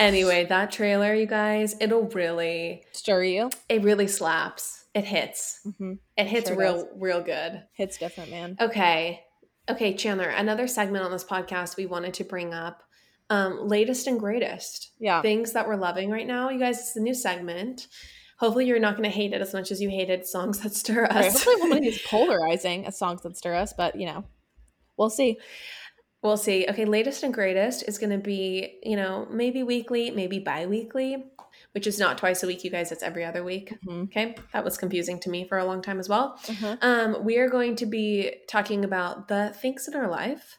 [0.00, 3.50] Anyway, that trailer, you guys, it'll really, Stir you.
[3.68, 4.86] it really slaps.
[4.92, 5.60] It hits.
[5.64, 5.92] Mm-hmm.
[6.16, 6.86] It hits Sure real, does.
[6.96, 7.62] real good.
[7.74, 8.56] Hits different, man.
[8.60, 9.22] Okay.
[9.68, 12.82] Okay, Chanler, another segment on this podcast we wanted to bring up.
[13.28, 14.92] Um, latest and greatest.
[15.00, 15.20] Yeah.
[15.22, 16.50] Things that we're loving right now.
[16.50, 17.88] You guys, it's a new segment.
[18.38, 21.14] Hopefully you're not gonna hate it as much as you hated songs that stir us.
[21.14, 24.24] Right, hopefully one of these polarizing as songs that stir us, but you know,
[24.96, 25.38] we'll see.
[26.22, 26.66] We'll see.
[26.68, 31.24] Okay, latest and greatest is going to be, you know, maybe weekly, maybe bi weekly,
[31.76, 32.90] which is not twice a week, you guys.
[32.90, 33.78] It's every other week.
[33.84, 34.04] Mhm.
[34.04, 36.38] Okay, that was confusing to me for a long time as well.
[36.44, 36.78] Mhm.
[36.80, 40.58] Um, we are going to be talking about the things in our life,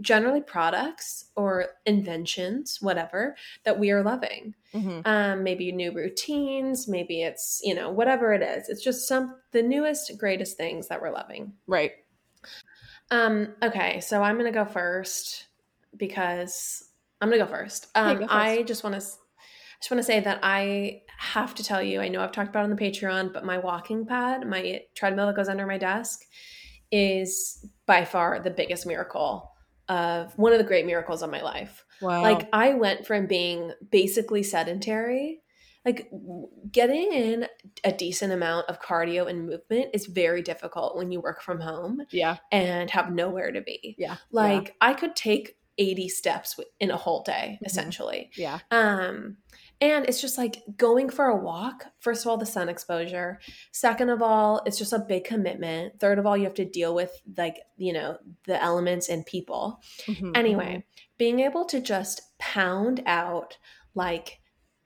[0.00, 4.54] generally products or inventions, whatever, that we are loving.
[4.72, 5.02] Mhm.
[5.06, 8.70] Um, maybe new routines, maybe it's, you know, whatever it is.
[8.70, 11.52] It's just some the newest, greatest things that we're loving.
[11.66, 11.92] Right.
[13.10, 15.48] Um, okay, so I'm gonna go first
[15.98, 16.88] because
[17.20, 17.88] I'm gonna go first.
[17.94, 19.06] Um, go I just want to,
[19.80, 22.00] just want to say that I have to tell you.
[22.00, 25.26] I know I've talked about it on the Patreon, but my walking pad, my treadmill
[25.26, 26.20] that goes under my desk,
[26.90, 29.50] is by far the biggest miracle
[29.88, 31.84] of one of the great miracles of my life.
[32.00, 32.22] Wow.
[32.22, 35.40] Like I went from being basically sedentary,
[35.84, 36.10] like
[36.70, 37.46] getting in
[37.84, 42.02] a decent amount of cardio and movement is very difficult when you work from home
[42.10, 42.38] yeah.
[42.50, 43.94] and have nowhere to be.
[43.96, 44.16] Yeah.
[44.32, 47.66] Like I could take 80 steps in a whole day Mhm.
[47.66, 48.30] essentially.
[48.36, 48.58] Yeah.
[48.70, 49.36] Um
[49.80, 51.84] And it's just like going for a walk.
[52.00, 53.40] First of all, the sun exposure.
[53.72, 56.00] Second of all, it's just a big commitment.
[56.00, 58.16] Third of all, you have to deal with like, you know,
[58.46, 59.80] the elements and people.
[60.06, 60.84] Mhm, Anyway,
[61.18, 63.58] being able to just pound out
[63.94, 64.40] like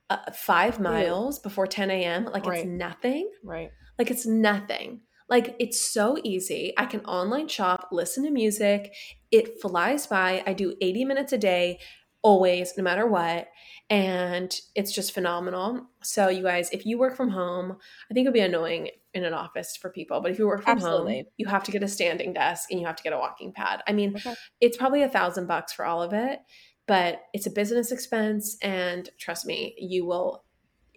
[0.09, 2.59] uh, five miles before 10 a.m., like Right.
[2.59, 3.29] it's nothing.
[3.45, 3.71] right.
[3.97, 5.01] Like it's nothing.
[5.29, 6.73] Like it's so easy.
[6.77, 8.93] I can online shop, listen to music.
[9.31, 10.43] It flies by.
[10.45, 11.79] I do 80 minutes a day,
[12.23, 13.47] always, no matter what.
[13.89, 15.87] And it's just phenomenal.
[16.01, 17.77] So, you guys, if you work from home,
[18.09, 20.79] I think it'd be annoying in an office for people, but if you work from
[20.79, 23.51] home, you have to get a standing desk and you have to get a walking
[23.51, 23.81] pad.
[23.85, 24.33] I mean, Okay.
[24.61, 26.39] it's probably a thousand bucks for all of it,
[26.87, 28.57] but it's a business expense.
[28.61, 30.45] And trust me, you will.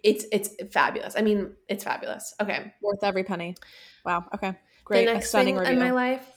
[0.01, 1.15] It's it's fabulous.
[1.17, 2.33] I mean, it's fabulous.
[2.39, 3.55] Okay, Worth every penny.
[4.05, 4.23] Wow.
[4.33, 4.53] Okay.
[4.85, 5.07] Great.
[5.07, 5.73] the next thing review.
[5.73, 6.34] in my life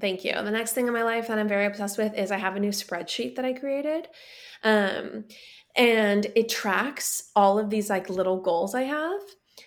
[0.00, 0.32] thank you.
[0.32, 2.60] The next thing in my life that i'm very obsessed with is i have a
[2.60, 4.08] new spreadsheet that i created
[4.62, 5.24] um,
[5.76, 9.20] and it tracks all of these like little goals i have.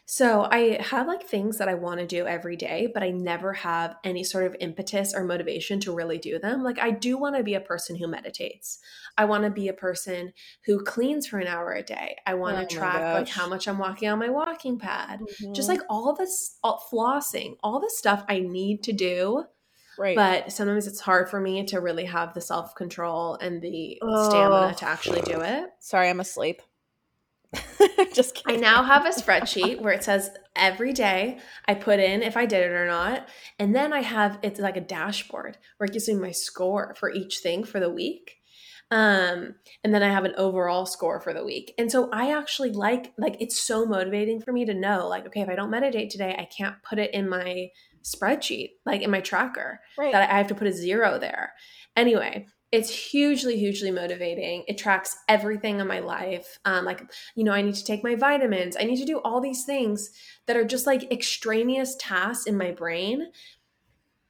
[0.05, 3.53] So i have like things that i want to do every day but i never
[3.53, 6.63] have any sort of impetus or motivation to really do them.
[6.63, 8.80] Like i do want to be a person who meditates.
[9.17, 10.34] I want to be a person
[10.65, 12.17] who cleans for an hour a day.
[12.25, 15.21] I want Oh to track like how much i'm walking on my walking pad.
[15.53, 15.73] Just Mhm.
[15.73, 19.45] like all this all, flossing all the stuff i need to do
[19.98, 20.16] right.
[20.16, 24.86] but sometimes it's hard for me to really have the self-control and the stamina to
[24.86, 26.62] actually do it Sorry, I'm asleep.
[28.14, 28.58] Just kidding.
[28.58, 32.45] i now have a spreadsheet where it says every day i put in if i
[32.45, 33.28] did it or not
[33.58, 37.12] and then i have it's like a dashboard where it gives me my score for
[37.12, 38.36] each thing for the week
[38.91, 42.71] um and then i have an overall score for the week and so i actually
[42.71, 46.09] like like it's so motivating for me to know like okay if i don't meditate
[46.09, 47.67] today i can't put it in my
[48.07, 50.11] spreadsheet like in my tracker right.
[50.11, 51.53] that I have to put a zero there.
[51.95, 54.63] Anyway, it's hugely, hugely motivating.
[54.67, 56.59] It tracks everything in my life.
[56.65, 57.01] Um, like,
[57.35, 58.75] you know, I need to take my vitamins.
[58.77, 60.11] I need to do all these things
[60.47, 63.27] that are just like extraneous tasks in my brain.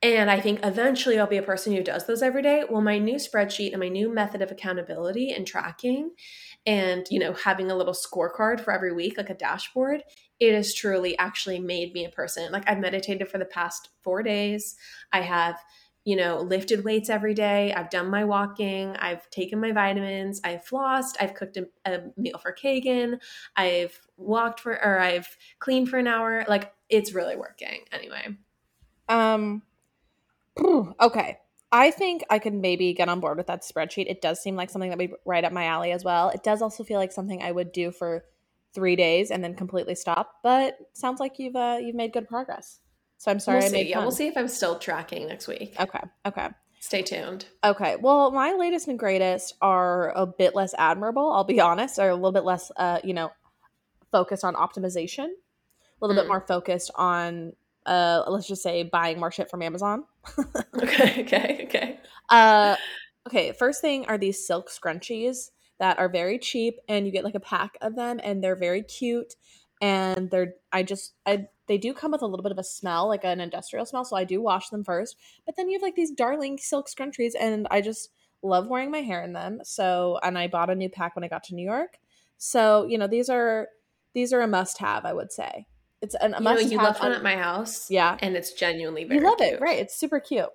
[0.03, 2.63] And I think eventually I'll be a person who does those every day.
[2.69, 6.11] Well, my new spreadsheet and my new method of accountability and tracking
[6.67, 10.03] and, you know, having a little scorecard for every week, like a dashboard,
[10.39, 12.51] it has truly actually made me a person.
[12.51, 14.75] Like I've meditated for the past four days.
[15.11, 15.57] I have,
[16.05, 17.73] you know, lifted weights every day.
[17.73, 18.95] I've done my walking.
[18.97, 20.39] I've taken my vitamins.
[20.43, 21.15] I've flossed.
[21.19, 23.19] I've cooked a, a meal for Kagan.
[23.55, 26.45] I've walked for, or I've cleaned for an hour.
[26.47, 27.85] Like it's really working.
[27.91, 28.37] Anyway.
[29.09, 29.63] Um.
[31.01, 31.37] Okay.
[31.69, 34.09] I think I could maybe get on board with that spreadsheet.
[34.09, 36.29] It does seem like something that would be right up my alley as well.
[36.29, 38.23] It does also feel like something I would do for
[38.73, 40.35] three days and then completely stop.
[40.43, 42.79] But sounds like you've uh, you've made good progress.
[43.17, 43.89] So I'm sorry we'll see.
[43.89, 44.03] Yeah, fun.
[44.05, 45.75] we'll see if I'm still tracking next week.
[45.77, 45.99] Okay.
[46.25, 46.47] Okay.
[46.79, 47.47] Stay tuned.
[47.65, 47.97] Okay.
[47.99, 51.29] Well, my latest and greatest are a bit less admirable.
[51.33, 53.31] I'll be honest, are a little bit less, uh, you know,
[54.11, 56.29] focused on optimization, a little bit Mm.
[56.29, 57.53] more focused on,
[57.87, 60.03] uh, let's just say buying more shit from Amazon.
[60.83, 61.23] Okay.
[61.23, 61.65] Okay.
[61.67, 61.99] Okay.
[62.29, 62.75] Uh,
[63.27, 67.35] okay, first thing are these silk scrunchies that are very cheap, and you get like
[67.35, 69.33] a pack of them, and they're very cute.
[69.81, 73.07] And they're, I just, I, they do come with a little bit of a smell,
[73.07, 74.05] like an industrial smell.
[74.05, 75.17] So I do wash them first.
[75.45, 78.09] But then you have like these darling silk scrunchies, and I just
[78.43, 79.59] love wearing my hair in them.
[79.63, 81.97] So, and I bought a new pack when I got to New York.
[82.37, 83.67] So, you know, these are,
[84.13, 85.67] these are a must have, I would say.
[86.01, 86.87] It's an, a You know, must you have.
[86.89, 87.89] left one at my house.
[87.89, 88.17] Yeah.
[88.21, 89.53] And it's genuinely very You love cute.
[89.53, 89.79] it, right?
[89.79, 90.49] It's super cute.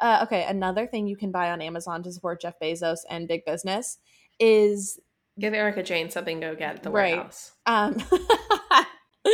[0.00, 3.44] Uh, okay, another thing you can buy on Amazon to support Jeff Bezos and big
[3.44, 3.98] business
[4.40, 4.98] is
[5.38, 7.14] Give Erika Jayne something to go get at the Right.
[7.14, 7.52] warehouse.
[7.66, 7.94] um,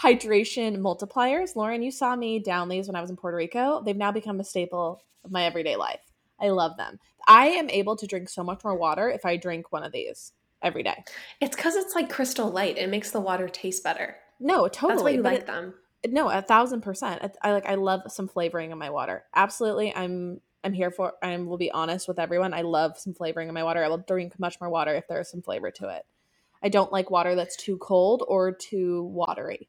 [0.00, 1.56] hydration multipliers.
[1.56, 3.82] Lauren, you saw me down these when I was in Puerto Rico.
[3.84, 6.00] They've now become a staple of my everyday life.
[6.40, 6.98] I love them.
[7.26, 10.32] I am able to drink so much more water if I drink one of these
[10.62, 11.02] every day.
[11.40, 12.78] It's because it's like crystal light.
[12.78, 14.16] It makes the water taste better.
[14.40, 14.92] No, totally.
[14.92, 15.74] That's why you but like it- them.
[16.06, 17.22] no a thousand percent.
[17.22, 19.24] I, I like i love some flavoring in my water.
[19.34, 22.54] Absolutely i'm i'm here for i will be honest with everyone.
[22.54, 23.84] I love some flavoring in my water.
[23.84, 26.04] I will drink much more water if there's some flavor to it.
[26.62, 29.68] I don't like water that's too cold or too watery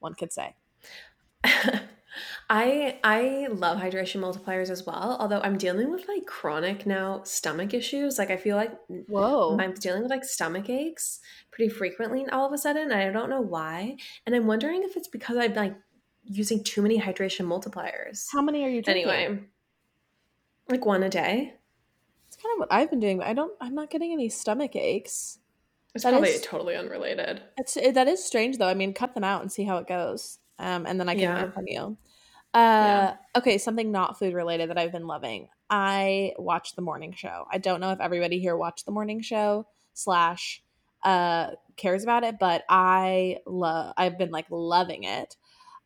[0.00, 0.54] one could say
[2.50, 5.16] I I love hydration multipliers as well.
[5.20, 8.18] Although I'm dealing with like chronic now stomach issues.
[8.18, 8.72] Like I feel like
[9.08, 13.10] whoa I'm dealing with like stomach aches pretty frequently all of a sudden, and I
[13.10, 13.96] don't know why.
[14.26, 15.76] And I'm wondering if it's because I'm like
[16.24, 18.26] using too many hydration multipliers.
[18.32, 19.40] how many are you drinking Anyway,
[20.68, 21.54] like one a day.
[22.26, 24.76] it's kind of what i've been doing but i don't i'm not getting any stomach
[24.76, 25.38] aches
[25.94, 27.40] It's That probably is- totally unrelated.
[27.56, 29.86] it's it, that is strange though i mean cut them out and see how it
[29.86, 31.38] goes um and then i can Yeah.
[31.38, 31.50] hear
[32.54, 37.46] uh okay something not food related that i've been loving i watched the morning show
[37.52, 40.62] i don't know if everybody here watched the morning show slash
[41.04, 43.94] uh cares about it, but I love.
[43.96, 45.36] I've been like loving it.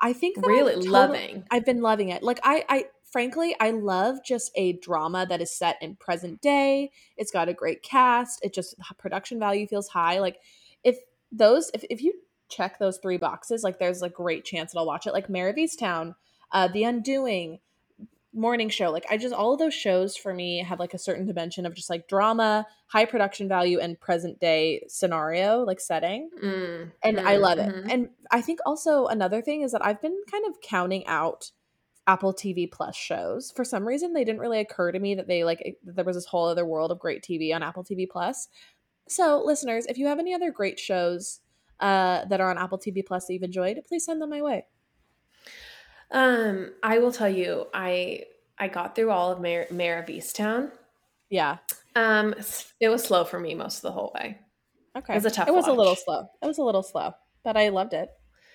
[0.00, 1.44] I think Really I've loving.
[1.52, 2.24] I've been loving it.
[2.24, 6.90] Like I, I frankly, I love just a drama that is set in present day.
[7.16, 8.44] It's got a great cast.
[8.44, 10.18] It just production value feels high.
[10.18, 10.40] Like
[10.82, 10.98] if
[11.30, 12.14] those, if if you
[12.48, 15.12] check those three boxes, like there's a great chance that I'll watch it.
[15.12, 16.14] Like Mare of Easttown,
[16.52, 17.58] uh, The Undoing,
[18.34, 18.90] Morning Show.
[18.90, 21.74] Like I just all of those shows for me have like a certain dimension of
[21.74, 27.36] just like drama, high production value, and present day scenario like setting Mm, and I
[27.36, 27.68] love it.
[27.68, 27.92] mhm.
[27.92, 31.50] And I think also another thing is that I've been kind of counting out
[32.06, 33.52] Apple TV Plus shows.
[33.54, 36.16] For some reason, they didn't really occur to me that they like that there was
[36.16, 38.48] this whole other world of great TV on Apple TV Plus.
[39.08, 41.40] So, listeners, if you have any other great shows
[41.80, 44.64] uh, that are on Apple TV Plus that you've enjoyed, please send them my way.
[46.12, 48.24] Um, I will tell you, I
[48.58, 50.70] I got through all of Mare, Mare of Easttown.
[51.30, 51.58] Yeah.
[51.96, 52.34] Um,
[52.80, 54.38] it was slow for me most of the whole way.
[54.96, 55.14] Okay.
[55.14, 56.26] It was a tough It was a little slow.
[56.42, 57.12] It was a little slow,
[57.44, 58.10] but I loved it.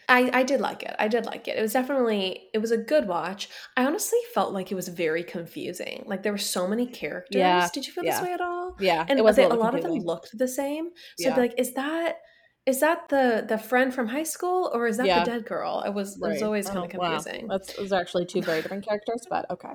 [0.09, 0.95] I, I did like it.
[0.99, 1.57] I did like it.
[1.57, 3.49] It was definitely it was a good watch.
[3.75, 6.03] I honestly felt like it was very confusing.
[6.05, 7.39] Like there were so many characters.
[7.39, 8.13] Yeah, Did you feel yeah.
[8.13, 8.75] this way at all?
[8.79, 9.05] Yeah.
[9.09, 10.91] And it was they- a, a, lot of them looked the same.
[11.17, 11.35] So I'd Yeah.
[11.35, 12.19] be like, is that
[12.68, 15.20] is that the the friend from high school or is that Yeah.
[15.24, 15.82] the dead girl?
[15.86, 16.43] It was it was Right.
[16.43, 17.07] always kind Oh, of wow.
[17.18, 17.47] confusing.
[17.47, 19.74] That's those are actually two very different characters, but okay.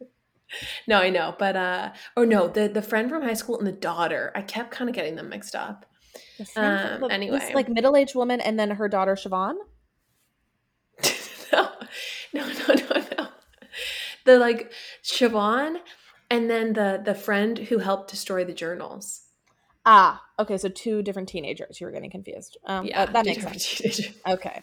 [0.86, 3.72] No, I know, but uh or no, the the friend from high school and the
[3.72, 4.32] daughter.
[4.34, 5.86] I kept kind of getting them mixed up.
[6.56, 7.38] Um, the- anyway.
[7.38, 9.54] this, like middle-aged woman and then her daughter Siobhan.
[11.52, 11.70] no,
[12.34, 13.28] no, no, no, no.
[14.24, 14.72] The like
[15.02, 15.78] Siobhan
[16.30, 19.21] and then the the friend who helped destroy the journals.
[19.84, 21.80] Ah, okay, so two different teenagers.
[21.80, 22.56] You were getting confused.
[22.66, 23.66] Um, Yeah, uh, that makes sense.
[23.66, 24.14] teenagers.
[24.26, 24.60] Okay,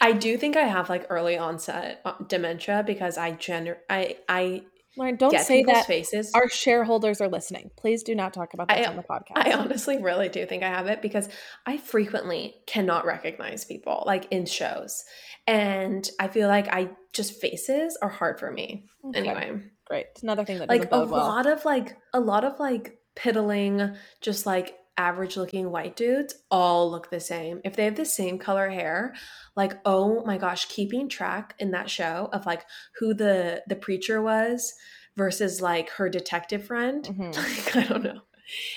[0.00, 4.62] I do think I have like early onset uh, dementia because I gener I I
[4.94, 5.86] Lauren, don't say that.
[5.86, 6.32] faces.
[6.34, 7.70] Our shareholders are listening.
[7.78, 9.36] Please do not talk about that I- on the podcast.
[9.36, 11.30] I honestly really do think I have it because
[11.64, 15.02] I frequently cannot recognize people like in shows.
[15.46, 18.84] And I feel like I just faces are hard for me.
[19.06, 20.06] Okay, Anyway, great.
[20.22, 21.06] Another thing that like a well.
[21.06, 26.90] lot of like a lot of like piddling just like average looking white dudes all
[26.90, 27.60] look the same.
[27.64, 29.14] If they have the same color hair,
[29.56, 32.64] like oh my gosh, keeping track in that show of like
[32.98, 34.74] who the the preacher was
[35.16, 37.04] versus like her detective friend.
[37.12, 37.36] Mhm.
[37.36, 38.20] Like I don't know.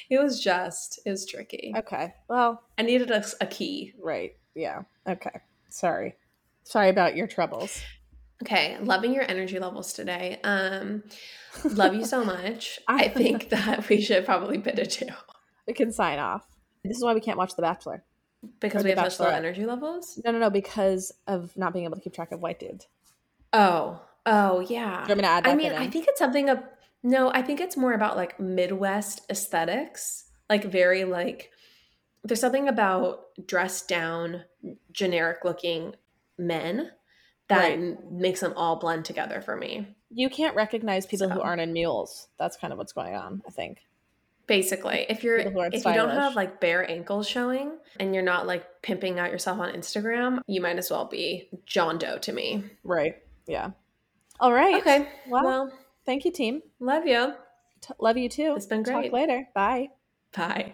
[0.10, 1.74] It was just it was tricky.
[1.76, 3.94] Okay, well, I needed a, a key.
[4.02, 4.84] right, yeah.
[5.08, 6.16] Okay, sorry,
[6.64, 7.82] sorry about your troubles.
[8.44, 10.40] Okay, loving your energy levels today.
[10.44, 11.04] Um
[11.64, 12.80] love you so much.
[12.88, 15.08] I think that we should probably bid adieu
[15.68, 16.46] We can sign off.
[16.84, 18.04] This is why we can't watch The Bachelor.
[18.60, 20.20] because we have such low energy levels.
[20.24, 22.88] No, no, no, because of not being able to keep track of white dudes.
[23.54, 25.04] Oh, oh yeah.
[25.06, 26.62] Do you want me to add I mean, I think it's something of
[27.04, 31.52] no, I think it's more about like Midwest aesthetics, like very like
[32.24, 34.44] there's something about dressed down,
[34.92, 35.96] generic looking
[36.38, 36.92] men
[37.48, 38.12] that Right.
[38.12, 39.88] makes them all blend together for me.
[40.10, 42.28] You can't recognize people who aren't in mules.
[42.38, 43.80] That's kind of what's going on, I think.
[44.48, 48.14] Basically, if you're People who aren't if you don't have like bare ankles showing and
[48.14, 52.20] you're not like pimping out yourself on Instagram, you might as well be John Doe
[52.20, 52.64] to me.
[52.84, 53.16] Right.
[53.48, 53.72] Yeah.
[54.40, 54.76] All right.
[54.76, 55.08] Okay.
[55.28, 55.72] Well, well
[56.06, 56.62] thank you, team.
[56.80, 57.34] love you.
[57.82, 58.54] T- love you too.
[58.56, 59.14] It's been Talk great.
[59.14, 59.48] later.
[59.56, 59.90] Bye.
[60.36, 60.74] Bye.